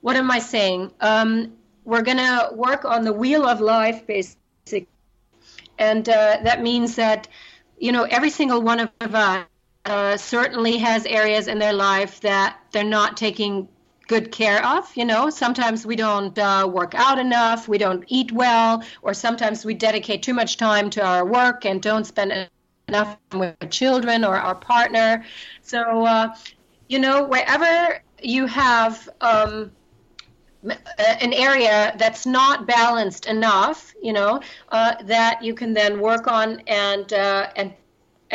What 0.06 0.18
am 0.18 0.30
I 0.30 0.38
saying? 0.38 0.92
Um, 1.02 1.54
we're 1.84 2.04
going 2.04 2.20
to 2.20 2.50
work 2.54 2.86
on 2.86 3.06
the 3.06 3.12
wheel 3.12 3.44
of 3.44 3.60
life, 3.60 4.06
basically. 4.06 4.88
And 5.80 6.08
uh, 6.08 6.38
that 6.44 6.62
means 6.62 6.96
that, 6.98 7.28
you 7.80 7.92
know, 7.92 8.04
every 8.04 8.30
single 8.30 8.62
one 8.62 8.82
of 8.82 9.16
us 9.16 9.48
uh, 9.86 10.16
certainly 10.18 10.78
has 10.78 11.08
areas 11.08 11.48
in 11.48 11.58
their 11.58 11.74
life 11.74 12.22
that 12.22 12.60
they're 12.72 12.84
not 12.84 13.18
taking 13.18 13.68
good 14.08 14.32
care 14.32 14.64
of. 14.64 14.96
You 14.96 15.06
know, 15.06 15.32
sometimes 15.32 15.88
we 15.88 15.96
don't 15.96 16.38
uh, 16.38 16.70
work 16.72 16.94
out 16.94 17.18
enough, 17.18 17.68
we 17.68 17.80
don't 17.80 18.04
eat 18.08 18.32
well, 18.32 18.84
or 19.02 19.16
sometimes 19.16 19.66
we 19.66 19.74
dedicate 19.74 20.22
too 20.22 20.36
much 20.36 20.58
time 20.58 20.92
to 20.92 21.04
our 21.04 21.26
work 21.26 21.66
and 21.66 21.82
don't 21.82 22.06
spend 22.06 22.48
enough 22.88 23.18
time 23.32 23.40
with 23.40 23.72
children 23.72 24.24
or 24.24 24.36
our 24.36 24.54
partner. 24.54 25.26
So, 25.64 26.06
uh, 26.06 26.36
you 26.90 27.00
know, 27.00 27.24
wherever 27.24 28.04
you 28.22 28.46
have 28.46 29.10
um, 29.22 29.72
an 30.98 31.34
area 31.34 31.96
that's 31.98 32.26
not 32.26 32.68
balanced 32.68 33.26
enough, 33.28 33.94
you 34.02 34.14
know, 34.14 34.40
uh, 34.70 34.96
that 35.04 35.44
you 35.44 35.54
can 35.54 35.74
then 35.74 36.00
work 36.00 36.28
on 36.28 36.60
and 36.68 37.14
uh, 37.14 37.48
and 37.56 37.74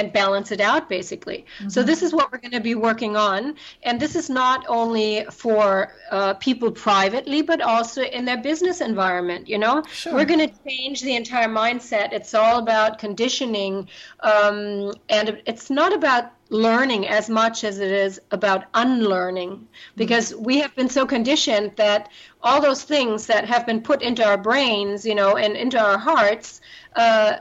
and 0.00 0.12
balance 0.12 0.50
it 0.50 0.60
out 0.60 0.88
basically 0.88 1.44
mm-hmm. 1.58 1.68
so 1.68 1.82
this 1.82 2.02
is 2.02 2.12
what 2.12 2.32
we're 2.32 2.38
going 2.38 2.58
to 2.62 2.66
be 2.72 2.74
working 2.74 3.16
on 3.16 3.54
and 3.82 4.00
this 4.00 4.16
is 4.16 4.30
not 4.30 4.64
only 4.68 5.24
for 5.30 5.92
uh, 6.10 6.32
people 6.34 6.70
privately 6.70 7.42
but 7.42 7.60
also 7.60 8.02
in 8.02 8.24
their 8.24 8.40
business 8.50 8.80
environment 8.80 9.46
you 9.46 9.58
know 9.58 9.82
sure. 9.92 10.14
we're 10.14 10.24
going 10.24 10.48
to 10.48 10.52
change 10.66 11.02
the 11.02 11.14
entire 11.14 11.48
mindset 11.48 12.12
it's 12.12 12.32
all 12.34 12.58
about 12.58 12.98
conditioning 12.98 13.86
um, 14.20 14.92
and 15.10 15.42
it's 15.46 15.68
not 15.68 15.92
about 15.92 16.32
learning 16.50 17.06
as 17.06 17.30
much 17.30 17.62
as 17.62 17.78
it 17.78 17.92
is 17.92 18.20
about 18.32 18.64
unlearning 18.74 19.68
because 19.96 20.32
mm-hmm. 20.32 20.44
we 20.44 20.58
have 20.58 20.74
been 20.74 20.88
so 20.88 21.06
conditioned 21.06 21.72
that 21.76 22.08
all 22.42 22.60
those 22.60 22.82
things 22.82 23.26
that 23.26 23.44
have 23.44 23.64
been 23.66 23.80
put 23.80 24.02
into 24.02 24.24
our 24.24 24.38
brains 24.38 25.06
you 25.06 25.14
know 25.14 25.36
and 25.36 25.56
into 25.56 25.78
our 25.78 25.98
hearts 25.98 26.60
uh, 26.96 27.36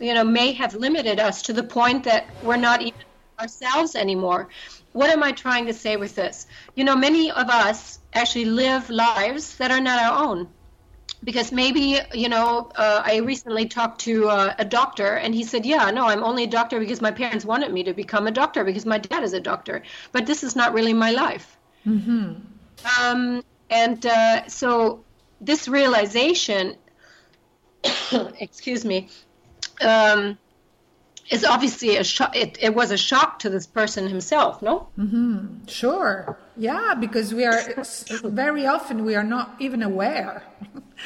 you 0.00 0.14
know, 0.14 0.24
may 0.24 0.52
have 0.52 0.74
limited 0.74 1.20
us 1.20 1.42
to 1.42 1.52
the 1.52 1.62
point 1.62 2.04
that 2.04 2.26
we're 2.42 2.56
not 2.56 2.82
even 2.82 3.00
ourselves 3.38 3.94
anymore. 3.94 4.48
What 4.92 5.10
am 5.10 5.22
I 5.22 5.32
trying 5.32 5.66
to 5.66 5.74
say 5.74 5.96
with 5.96 6.14
this? 6.14 6.46
You 6.74 6.84
know, 6.84 6.96
many 6.96 7.30
of 7.30 7.48
us 7.48 7.98
actually 8.14 8.46
live 8.46 8.88
lives 8.88 9.56
that 9.58 9.70
are 9.70 9.80
not 9.80 10.02
our 10.02 10.26
own. 10.26 10.48
Because 11.24 11.50
maybe, 11.50 11.98
you 12.12 12.28
know, 12.28 12.70
uh, 12.76 13.02
I 13.04 13.16
recently 13.16 13.66
talked 13.66 14.02
to 14.02 14.28
uh, 14.28 14.54
a 14.58 14.64
doctor 14.64 15.14
and 15.16 15.34
he 15.34 15.44
said, 15.44 15.64
Yeah, 15.64 15.90
no, 15.90 16.06
I'm 16.06 16.22
only 16.22 16.44
a 16.44 16.46
doctor 16.46 16.78
because 16.78 17.00
my 17.00 17.10
parents 17.10 17.44
wanted 17.44 17.72
me 17.72 17.84
to 17.84 17.94
become 17.94 18.26
a 18.26 18.30
doctor 18.30 18.64
because 18.64 18.86
my 18.86 18.98
dad 18.98 19.24
is 19.24 19.32
a 19.32 19.40
doctor. 19.40 19.82
But 20.12 20.26
this 20.26 20.44
is 20.44 20.54
not 20.54 20.74
really 20.74 20.92
my 20.92 21.10
life. 21.10 21.56
Mm-hmm. 21.86 22.34
Um, 23.00 23.42
and 23.70 24.06
uh, 24.06 24.46
so 24.48 25.04
this 25.40 25.68
realization, 25.68 26.76
excuse 28.38 28.84
me, 28.84 29.08
um, 29.82 30.38
is 31.30 31.44
obviously 31.44 31.96
a 31.96 32.04
shock. 32.04 32.36
It, 32.36 32.58
it, 32.60 32.74
was 32.74 32.90
a 32.90 32.96
shock 32.96 33.40
to 33.40 33.50
this 33.50 33.66
person 33.66 34.08
himself, 34.08 34.62
no? 34.62 34.88
Mm-hmm. 34.98 35.66
Sure. 35.66 36.38
Yeah, 36.56 36.94
because 36.94 37.34
we 37.34 37.44
are 37.44 37.84
very 38.24 38.66
often 38.66 39.04
we 39.04 39.14
are 39.14 39.24
not 39.24 39.56
even 39.58 39.82
aware. 39.82 40.42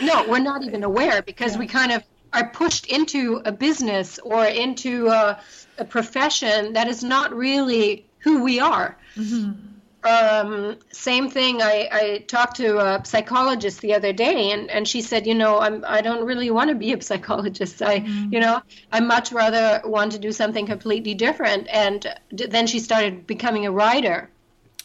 no, 0.02 0.26
we're 0.28 0.38
not 0.38 0.62
even 0.62 0.84
aware 0.84 1.22
because 1.22 1.54
yeah. 1.54 1.60
we 1.60 1.66
kind 1.66 1.92
of 1.92 2.04
are 2.32 2.48
pushed 2.50 2.86
into 2.86 3.42
a 3.44 3.52
business 3.52 4.18
or 4.20 4.44
into 4.44 5.08
a, 5.08 5.40
a 5.78 5.84
profession 5.84 6.74
that 6.74 6.86
is 6.86 7.02
not 7.02 7.34
really 7.34 8.06
who 8.18 8.44
we 8.44 8.60
are. 8.60 8.96
Mm-hmm 9.16 9.69
um, 10.04 10.76
same 10.92 11.28
thing. 11.30 11.62
I, 11.62 11.88
I 11.92 12.24
talked 12.26 12.56
to 12.56 12.78
a 12.78 13.04
psychologist 13.04 13.80
the 13.80 13.94
other 13.94 14.12
day, 14.12 14.50
and, 14.52 14.70
and 14.70 14.86
she 14.86 15.02
said, 15.02 15.26
you 15.26 15.34
know, 15.34 15.58
I'm 15.58 15.84
I 15.86 16.00
don't 16.00 16.24
really 16.24 16.50
want 16.50 16.70
to 16.70 16.74
be 16.74 16.92
a 16.92 17.02
psychologist. 17.10 17.82
I, 17.82 18.00
mm-hmm. 18.00 18.32
you 18.32 18.40
know, 18.40 18.62
I 18.92 19.00
much 19.00 19.32
rather 19.32 19.82
want 19.84 20.12
to 20.12 20.18
do 20.18 20.32
something 20.32 20.66
completely 20.66 21.14
different. 21.14 21.68
And 21.68 22.06
then 22.30 22.66
she 22.66 22.78
started 22.78 23.26
becoming 23.26 23.66
a 23.66 23.72
writer 23.72 24.30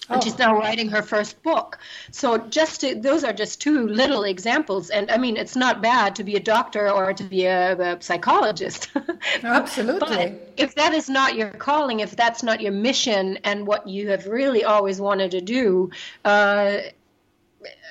and 0.09 0.23
she's 0.23 0.33
oh. 0.33 0.37
now 0.39 0.59
writing 0.59 0.89
her 0.89 1.01
first 1.01 1.41
book. 1.43 1.77
So 2.11 2.37
just 2.37 2.81
to, 2.81 2.95
those 2.95 3.23
are 3.23 3.33
just 3.33 3.61
two 3.61 3.87
little 3.87 4.23
examples, 4.23 4.89
and 4.89 5.09
I 5.11 5.17
mean 5.17 5.37
it's 5.37 5.55
not 5.55 5.81
bad 5.81 6.15
to 6.15 6.23
be 6.23 6.35
a 6.35 6.39
doctor 6.39 6.89
or 6.89 7.13
to 7.13 7.23
be 7.23 7.45
a, 7.45 7.77
a 7.77 8.01
psychologist. 8.01 8.89
Absolutely. 9.43 9.99
but 9.99 10.53
if 10.57 10.75
that 10.75 10.93
is 10.93 11.09
not 11.09 11.35
your 11.35 11.49
calling, 11.49 11.99
if 12.01 12.15
that's 12.15 12.43
not 12.43 12.61
your 12.61 12.71
mission, 12.71 13.37
and 13.43 13.67
what 13.67 13.87
you 13.87 14.09
have 14.09 14.27
really 14.27 14.63
always 14.63 14.99
wanted 14.99 15.31
to 15.31 15.41
do, 15.41 15.91
uh, 16.23 16.77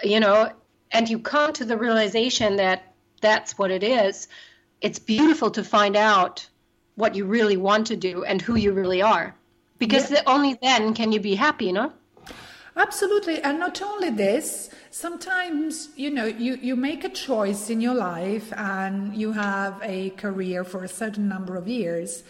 you 0.03 0.21
know, 0.21 0.51
and 0.93 1.09
you 1.09 1.19
come 1.19 1.53
to 1.53 1.65
the 1.65 1.77
realization 1.77 2.57
that 2.57 2.95
that's 3.21 3.59
what 3.59 3.71
it 3.71 3.83
is, 3.83 4.29
it's 4.81 4.99
beautiful 4.99 5.51
to 5.51 5.65
find 5.65 5.97
out 5.97 6.47
what 6.95 7.15
you 7.15 7.25
really 7.25 7.57
want 7.57 7.89
to 7.89 7.97
do 7.97 8.25
and 8.25 8.41
who 8.41 8.55
you 8.55 8.73
really 8.73 9.03
are 9.03 9.35
because 9.79 10.11
yeah. 10.11 10.23
only 10.27 10.55
then 10.63 10.95
can 10.95 11.13
you 11.13 11.21
be 11.21 11.35
happy, 11.35 11.67
you 11.67 11.73
know? 11.73 11.93
Absolutely. 12.77 13.41
And 13.41 13.61
not 13.61 13.81
only 13.83 14.11
this, 14.11 14.71
sometimes, 14.91 15.91
you 15.95 16.11
know, 16.11 16.25
you, 16.25 16.57
you 16.57 16.75
make 16.75 17.05
a 17.05 17.09
choice 17.09 17.71
in 17.71 17.81
your 17.81 17.95
life 17.95 18.53
and 18.57 19.17
you 19.17 19.33
have 19.33 19.81
a 19.83 20.11
career 20.11 20.65
for 20.65 20.83
a 20.83 20.89
certain 20.89 21.29
number 21.29 21.57
of 21.57 21.69
years. 21.69 22.25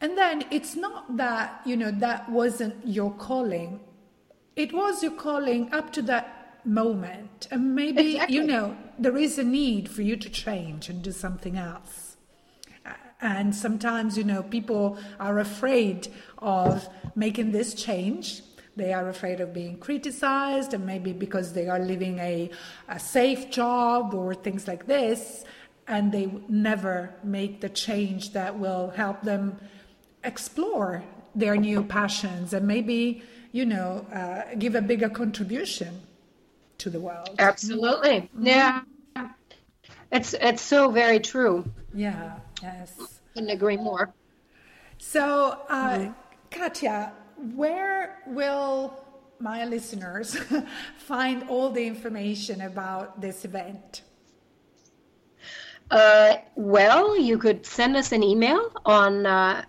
And 0.00 0.16
then 0.16 0.44
it's 0.50 0.74
not 0.74 1.16
that, 1.18 1.60
you 1.66 1.76
know, 1.76 1.90
that 1.90 2.30
wasn't 2.30 2.74
your 2.86 3.12
calling. 3.12 3.80
It 4.56 4.72
was 4.72 5.02
your 5.02 5.12
calling 5.12 5.72
up 5.72 5.92
to 5.94 6.02
that 6.02 6.60
moment. 6.64 7.48
And 7.50 7.74
maybe, 7.74 8.12
exactly. 8.12 8.36
you 8.36 8.44
know, 8.44 8.76
there 8.98 9.18
is 9.18 9.38
a 9.38 9.44
need 9.44 9.90
for 9.90 10.00
you 10.00 10.16
to 10.16 10.30
change 10.30 10.88
and 10.88 11.02
do 11.02 11.12
something 11.12 11.58
else. 11.58 12.16
And 13.20 13.54
sometimes, 13.54 14.18
you 14.18 14.24
know, 14.24 14.42
people 14.42 14.98
are 15.20 15.38
afraid 15.38 16.08
of 16.38 16.88
making 17.14 17.52
this 17.52 17.74
change 17.74 18.42
they 18.76 18.92
are 18.92 19.08
afraid 19.08 19.40
of 19.40 19.52
being 19.52 19.78
criticized, 19.78 20.74
and 20.74 20.84
maybe 20.86 21.12
because 21.12 21.52
they 21.52 21.68
are 21.68 21.78
living 21.78 22.18
a, 22.18 22.50
a 22.88 22.98
safe 22.98 23.50
job 23.50 24.14
or 24.14 24.34
things 24.34 24.66
like 24.66 24.86
this, 24.86 25.44
and 25.86 26.12
they 26.12 26.26
never 26.48 27.14
make 27.22 27.60
the 27.60 27.68
change 27.68 28.32
that 28.32 28.58
will 28.58 28.90
help 28.90 29.22
them 29.22 29.58
explore 30.24 31.04
their 31.34 31.56
new 31.56 31.82
passions 31.82 32.52
and 32.52 32.66
maybe, 32.66 33.22
you 33.52 33.66
know, 33.66 34.06
uh, 34.12 34.54
give 34.56 34.74
a 34.74 34.80
bigger 34.80 35.08
contribution 35.08 36.00
to 36.78 36.88
the 36.90 37.00
world. 37.00 37.30
Absolutely. 37.38 38.20
Mm-hmm. 38.20 38.46
Yeah. 38.46 38.82
It's 40.12 40.34
it's 40.34 40.62
so 40.62 40.90
very 40.90 41.18
true. 41.18 41.64
Yeah. 41.92 42.38
Yes. 42.62 43.20
Couldn't 43.34 43.50
agree 43.50 43.76
more. 43.76 44.14
So, 44.98 45.58
uh, 45.68 45.98
mm-hmm. 45.98 46.12
Katja, 46.50 47.12
where 47.54 48.18
will 48.26 49.04
my 49.38 49.64
listeners 49.64 50.36
find 50.96 51.48
all 51.48 51.70
the 51.70 51.86
information 51.86 52.62
about 52.62 53.20
this 53.20 53.44
event? 53.44 54.02
Uh, 55.90 56.36
well, 56.54 57.18
you 57.18 57.36
could 57.38 57.66
send 57.66 57.96
us 57.96 58.12
an 58.12 58.22
email 58.22 58.70
on 58.86 59.26
uh, 59.26 59.64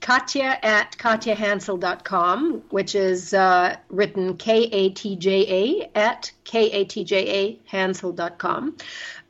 Katja 0.00 0.64
at 0.64 0.96
katjahansel.com, 0.98 2.62
which 2.70 2.94
is 2.94 3.32
uh, 3.34 3.76
written 3.88 4.36
K 4.36 4.64
A 4.64 4.90
T 4.90 5.16
J 5.16 5.46
A 5.48 5.98
at 5.98 6.30
K 6.44 6.70
A 6.70 6.84
T 6.84 7.02
J 7.04 7.28
A 7.28 7.58
Hansel.com. 7.64 8.76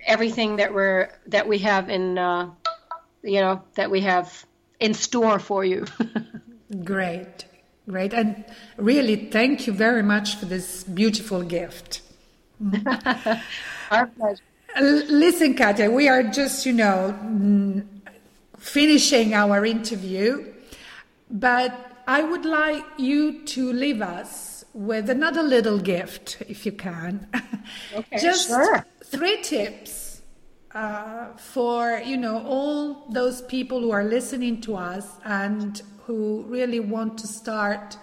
everything 0.06 0.56
that 0.56 0.72
we're 0.72 1.10
that 1.26 1.46
we 1.46 1.58
have 1.58 1.90
in 1.90 2.16
uh, 2.16 2.50
you 3.22 3.40
know 3.40 3.62
that 3.74 3.90
we 3.90 4.00
have 4.00 4.46
in 4.80 4.94
store 4.94 5.38
for 5.38 5.64
you. 5.64 5.84
great, 6.84 7.44
great, 7.88 8.12
and 8.12 8.44
really 8.76 9.16
thank 9.16 9.66
you 9.66 9.72
very 9.72 10.02
much 10.02 10.36
for 10.36 10.46
this 10.46 10.84
beautiful 10.84 11.42
gift. 11.42 12.02
Our 13.90 14.06
pleasure. 14.06 14.42
Listen, 14.80 15.54
Katya, 15.54 15.90
we 15.90 16.08
are 16.08 16.22
just 16.22 16.66
you 16.66 16.72
know 16.74 17.82
finishing 18.58 19.34
our 19.34 19.64
interview, 19.64 20.52
but 21.30 22.02
I 22.06 22.22
would 22.22 22.44
like 22.44 22.84
you 22.98 23.44
to 23.46 23.72
leave 23.72 24.02
us 24.02 24.64
with 24.74 25.10
another 25.10 25.42
little 25.42 25.78
gift, 25.78 26.42
if 26.48 26.64
you 26.66 26.72
can. 26.72 27.26
Okay, 27.94 28.18
Just 28.18 28.48
sure. 28.48 28.86
three 29.04 29.42
tips 29.42 30.22
uh, 30.74 31.26
for 31.36 32.00
you 32.02 32.16
know 32.16 32.42
all 32.46 33.06
those 33.10 33.42
people 33.42 33.80
who 33.80 33.90
are 33.90 34.04
listening 34.04 34.62
to 34.62 34.74
us 34.74 35.06
and 35.24 35.82
who 36.08 36.42
really 36.48 36.80
want 36.80 37.18
to 37.18 37.26
start 37.26 37.98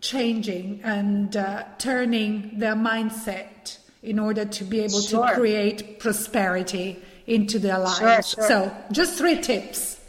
changing 0.00 0.80
and 0.82 1.36
uh, 1.36 1.64
turning 1.76 2.58
their 2.58 2.74
mindset 2.74 3.76
in 4.02 4.18
order 4.18 4.46
to 4.46 4.64
be 4.64 4.80
able 4.80 5.02
sure. 5.02 5.26
to 5.26 5.34
create 5.34 5.98
prosperity 5.98 6.98
into 7.26 7.58
their 7.58 7.78
lives. 7.78 7.98
Sure, 7.98 8.22
sure. 8.22 8.48
So, 8.48 8.76
just 8.90 9.18
three 9.18 9.38
tips. 9.42 10.00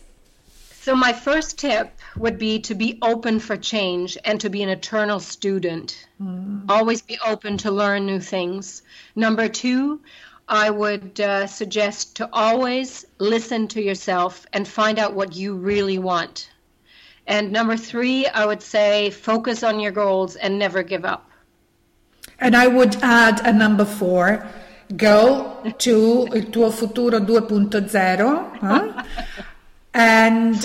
So, 0.80 0.96
my 0.96 1.12
first 1.12 1.60
tip 1.60 2.00
would 2.16 2.40
be 2.40 2.60
to 2.62 2.76
be 2.76 2.98
open 3.02 3.42
for 3.42 3.58
change 3.58 4.18
and 4.24 4.40
to 4.40 4.50
be 4.50 4.64
an 4.64 4.70
eternal 4.70 5.20
student. 5.20 6.08
Mm. 6.22 6.64
Always 6.70 7.02
be 7.02 7.20
open 7.28 7.58
to 7.58 7.72
learn 7.72 8.06
new 8.06 8.22
things. 8.22 8.84
Number 9.18 9.50
two, 9.50 10.00
I 10.52 10.70
would 10.70 11.22
uh, 11.22 11.48
suggest 11.48 12.18
to 12.18 12.30
always 12.34 13.06
listen 13.20 13.70
to 13.70 13.82
yourself 13.82 14.46
and 14.52 14.68
find 14.68 15.00
out 15.00 15.14
what 15.14 15.34
you 15.34 15.56
really 15.56 15.98
want. 15.98 16.52
And 17.26 17.54
number 17.54 17.78
three, 17.78 18.28
I 18.28 18.46
would 18.46 18.62
say 18.62 19.12
focus 19.12 19.64
on 19.64 19.80
your 19.80 19.94
goals 19.94 20.36
and 20.36 20.60
never 20.60 20.84
give 20.84 21.06
up. 21.06 21.30
And 22.38 22.54
I 22.54 22.68
would 22.68 22.98
add 23.02 23.48
a 23.48 23.54
number 23.54 23.86
four 23.86 24.46
go 24.98 25.58
to 25.78 26.28
il 26.34 26.44
tuo 26.52 26.70
futuro 26.70 27.20
2.0. 27.20 28.58
Huh? 28.60 29.04
and 29.94 30.58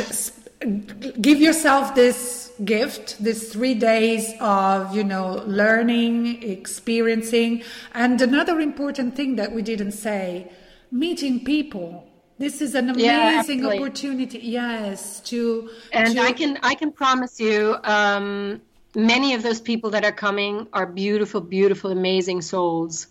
give 1.20 1.40
yourself 1.40 1.94
this 1.94 2.52
gift 2.64 3.22
this 3.22 3.52
three 3.52 3.74
days 3.74 4.32
of 4.40 4.96
you 4.96 5.04
know 5.04 5.42
learning 5.46 6.42
experiencing. 6.42 7.62
And 7.94 8.20
another 8.20 8.60
important 8.60 9.14
thing 9.16 9.36
that 9.36 9.52
we 9.52 9.62
didn't 9.62 9.92
say 9.92 10.50
meeting 10.90 11.44
people. 11.44 12.08
This 12.38 12.60
is 12.60 12.74
an 12.74 12.90
amazing 12.90 13.60
yeah, 13.60 13.68
opportunity 13.68 14.38
yes 14.38 15.20
to 15.20 15.70
and 15.92 16.16
to, 16.16 16.20
i 16.20 16.32
can 16.32 16.58
i 16.62 16.74
can 16.74 16.92
promise 16.92 17.40
you 17.40 17.76
um 17.84 18.60
many 18.96 19.34
of 19.34 19.42
those 19.42 19.60
people 19.60 19.90
that 19.90 20.04
are 20.04 20.12
coming 20.12 20.66
are 20.72 20.86
beautiful, 20.86 21.40
beautiful, 21.40 21.90
amazing 21.90 22.40
souls. 22.40 23.08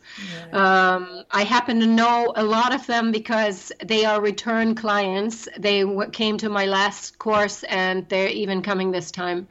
Yeah. 0.51 0.95
Um, 0.95 1.23
I 1.31 1.43
happen 1.43 1.79
to 1.79 1.85
know 1.85 2.33
a 2.35 2.43
lot 2.43 2.73
of 2.73 2.85
them 2.87 3.11
because 3.11 3.71
they 3.83 4.03
are 4.03 4.19
return 4.19 4.73
clients. 4.73 5.47
They 5.57 5.81
w- 5.81 6.09
came 6.09 6.37
to 6.39 6.49
my 6.49 6.65
last 6.65 7.19
course 7.19 7.63
and 7.63 8.09
they're 8.09 8.29
even 8.29 8.63
coming 8.63 8.91
this 8.91 9.11
time. 9.11 9.47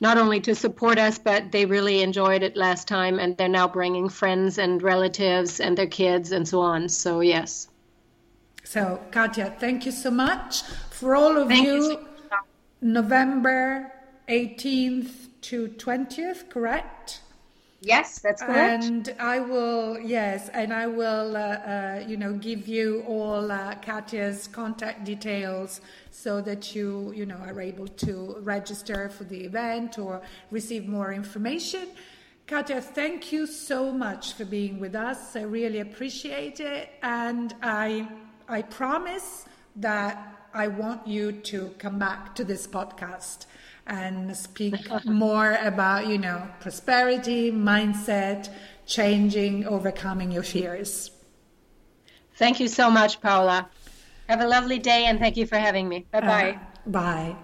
Not 0.00 0.16
only 0.16 0.40
to 0.40 0.54
support 0.54 0.98
us, 0.98 1.18
but 1.18 1.50
they 1.50 1.66
really 1.66 2.02
enjoyed 2.02 2.42
it 2.42 2.56
last 2.56 2.86
time 2.86 3.18
and 3.18 3.36
they're 3.36 3.48
now 3.48 3.66
bringing 3.66 4.08
friends 4.08 4.58
and 4.58 4.82
relatives 4.82 5.60
and 5.60 5.76
their 5.76 5.86
kids 5.88 6.30
and 6.30 6.46
so 6.46 6.60
on. 6.60 6.88
So, 6.88 7.20
yes. 7.20 7.68
So, 8.62 9.00
Katya, 9.10 9.56
thank 9.58 9.86
you 9.86 9.92
so 9.92 10.10
much 10.10 10.62
for 10.90 11.16
all 11.16 11.36
of 11.36 11.50
you. 11.50 11.62
you 11.62 11.82
so 11.82 12.06
November 12.80 13.92
18th 14.28 15.23
to 15.44 15.68
20th, 15.68 16.48
correct? 16.48 17.20
Yes, 17.80 18.18
that's 18.20 18.42
correct. 18.42 18.84
And 18.84 19.14
I 19.18 19.40
will, 19.40 19.98
yes, 20.00 20.48
and 20.54 20.72
I 20.72 20.86
will, 20.86 21.36
uh, 21.36 21.40
uh, 21.40 22.04
you 22.06 22.16
know, 22.16 22.32
give 22.32 22.66
you 22.66 23.04
all 23.06 23.52
uh, 23.52 23.74
Katya's 23.74 24.48
contact 24.48 25.04
details 25.04 25.82
so 26.10 26.40
that 26.40 26.74
you, 26.74 27.12
you 27.14 27.26
know, 27.26 27.36
are 27.36 27.60
able 27.60 27.88
to 27.88 28.36
register 28.40 29.10
for 29.10 29.24
the 29.24 29.44
event 29.44 29.98
or 29.98 30.22
receive 30.50 30.88
more 30.88 31.12
information. 31.12 31.88
Katya, 32.46 32.80
thank 32.80 33.32
you 33.32 33.46
so 33.46 33.92
much 33.92 34.32
for 34.32 34.46
being 34.46 34.80
with 34.80 34.94
us. 34.94 35.36
I 35.36 35.42
really 35.42 35.80
appreciate 35.80 36.60
it, 36.60 36.90
and 37.02 37.54
I, 37.62 38.08
I 38.48 38.62
promise 38.62 39.44
that 39.76 40.48
I 40.54 40.68
want 40.68 41.06
you 41.06 41.32
to 41.32 41.74
come 41.78 41.98
back 41.98 42.34
to 42.36 42.44
this 42.44 42.66
podcast 42.66 43.44
and 43.86 44.36
speak 44.36 44.74
more 45.04 45.58
about, 45.62 46.06
you 46.06 46.18
know, 46.18 46.48
prosperity, 46.60 47.50
mindset, 47.50 48.50
changing, 48.86 49.66
overcoming 49.66 50.30
your 50.30 50.42
fears. 50.42 51.10
Thank 52.36 52.60
you 52.60 52.68
so 52.68 52.90
much, 52.90 53.20
Paula. 53.20 53.68
Have 54.28 54.40
a 54.40 54.46
lovely 54.46 54.78
day 54.78 55.04
and 55.04 55.18
thank 55.18 55.36
you 55.36 55.46
for 55.46 55.56
having 55.56 55.88
me. 55.88 56.06
Bye 56.10 56.20
bye. 56.20 56.58
Uh, 56.86 56.90
bye. 56.90 57.36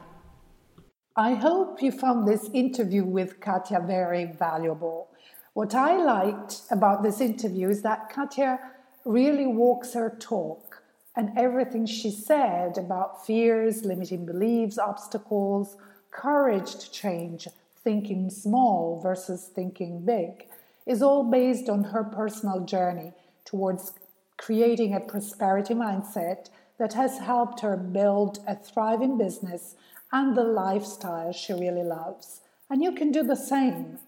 I 1.17 1.35
hope 1.35 1.83
you 1.83 1.93
found 1.93 2.27
this 2.27 2.49
interview 2.55 3.05
with 3.05 3.41
Katya 3.41 3.81
very 3.87 4.25
valuable. 4.25 5.09
What 5.53 5.75
I 5.75 5.97
liked 5.97 6.63
about 6.71 7.03
this 7.03 7.21
interview 7.21 7.69
is 7.69 7.83
that 7.83 8.09
Katya 8.09 8.59
really 9.05 9.47
walks 9.47 9.93
her 9.95 10.17
talk, 10.21 10.83
and 11.17 11.37
everything 11.37 11.87
she 11.87 12.11
said 12.11 12.79
about 12.79 13.27
fears, 13.27 13.85
limiting 13.85 14.25
beliefs, 14.25 14.79
obstacles, 14.79 15.77
courage 16.11 16.77
to 16.77 16.91
change, 16.91 17.49
thinking 17.83 18.31
small 18.31 19.01
versus 19.03 19.51
thinking 19.55 20.05
big, 20.05 20.47
is 20.87 21.03
all 21.03 21.25
based 21.25 21.69
on 21.69 21.85
her 21.85 22.05
personal 22.05 22.61
journey 22.61 23.13
towards 23.45 23.93
creating 24.37 24.95
a 24.95 25.01
prosperity 25.01 25.75
mindset 25.75 26.49
that 26.79 26.95
has 26.95 27.19
helped 27.19 27.61
her 27.61 27.77
build 27.77 28.39
a 28.47 28.57
thriving 28.57 29.19
business 29.19 29.77
and 30.13 30.37
the 30.37 30.45
lifestyle 30.45 31.33
she 31.33 31.53
really 31.53 31.83
loves. 31.83 32.41
And 32.69 32.83
you 32.83 32.93
can 32.93 33.13
do 33.13 33.23
the 33.23 33.37
same. 33.37 33.99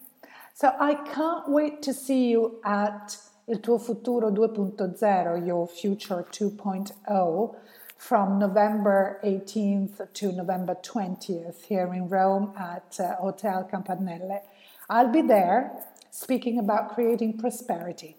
So 0.55 0.75
I 0.79 0.95
can't 0.95 1.49
wait 1.49 1.83
to 1.83 1.93
see 1.93 2.31
you 2.31 2.61
at 2.65 3.17
Il 3.49 3.59
tuo 3.59 3.79
futuro 3.79 4.31
2.0, 4.31 5.47
your 5.47 5.67
future 5.67 6.25
2.0, 6.31 7.57
from 8.03 8.37
November 8.37 9.21
18th 9.23 10.13
to 10.13 10.33
November 10.33 10.75
20th 10.83 11.65
here 11.67 11.95
in 11.95 12.09
Rome 12.09 12.53
at 12.59 12.99
uh, 12.99 13.15
Hotel 13.15 13.69
Capannelle. 13.73 14.41
I'll 14.91 15.13
be 15.13 15.23
there 15.23 15.71
speaking 16.11 16.59
about 16.59 16.97
creating 16.97 17.39
prosperity. 17.39 18.17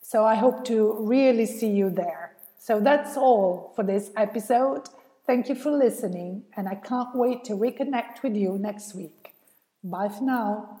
So 0.00 0.24
I 0.24 0.36
hope 0.36 0.64
to 0.64 0.96
really 1.00 1.44
see 1.44 1.68
you 1.68 1.90
there. 1.90 2.36
So 2.58 2.80
that's 2.80 3.18
all 3.18 3.74
for 3.76 3.84
this 3.84 4.10
episode. 4.16 4.88
Thank 5.26 5.50
you 5.50 5.54
for 5.54 5.70
listening, 5.70 6.44
and 6.56 6.66
I 6.66 6.76
can't 6.76 7.14
wait 7.14 7.44
to 7.44 7.52
reconnect 7.52 8.22
with 8.22 8.34
you 8.34 8.56
next 8.56 8.94
week. 8.94 9.34
Bye 9.82 10.08
for 10.08 10.24
now. 10.24 10.80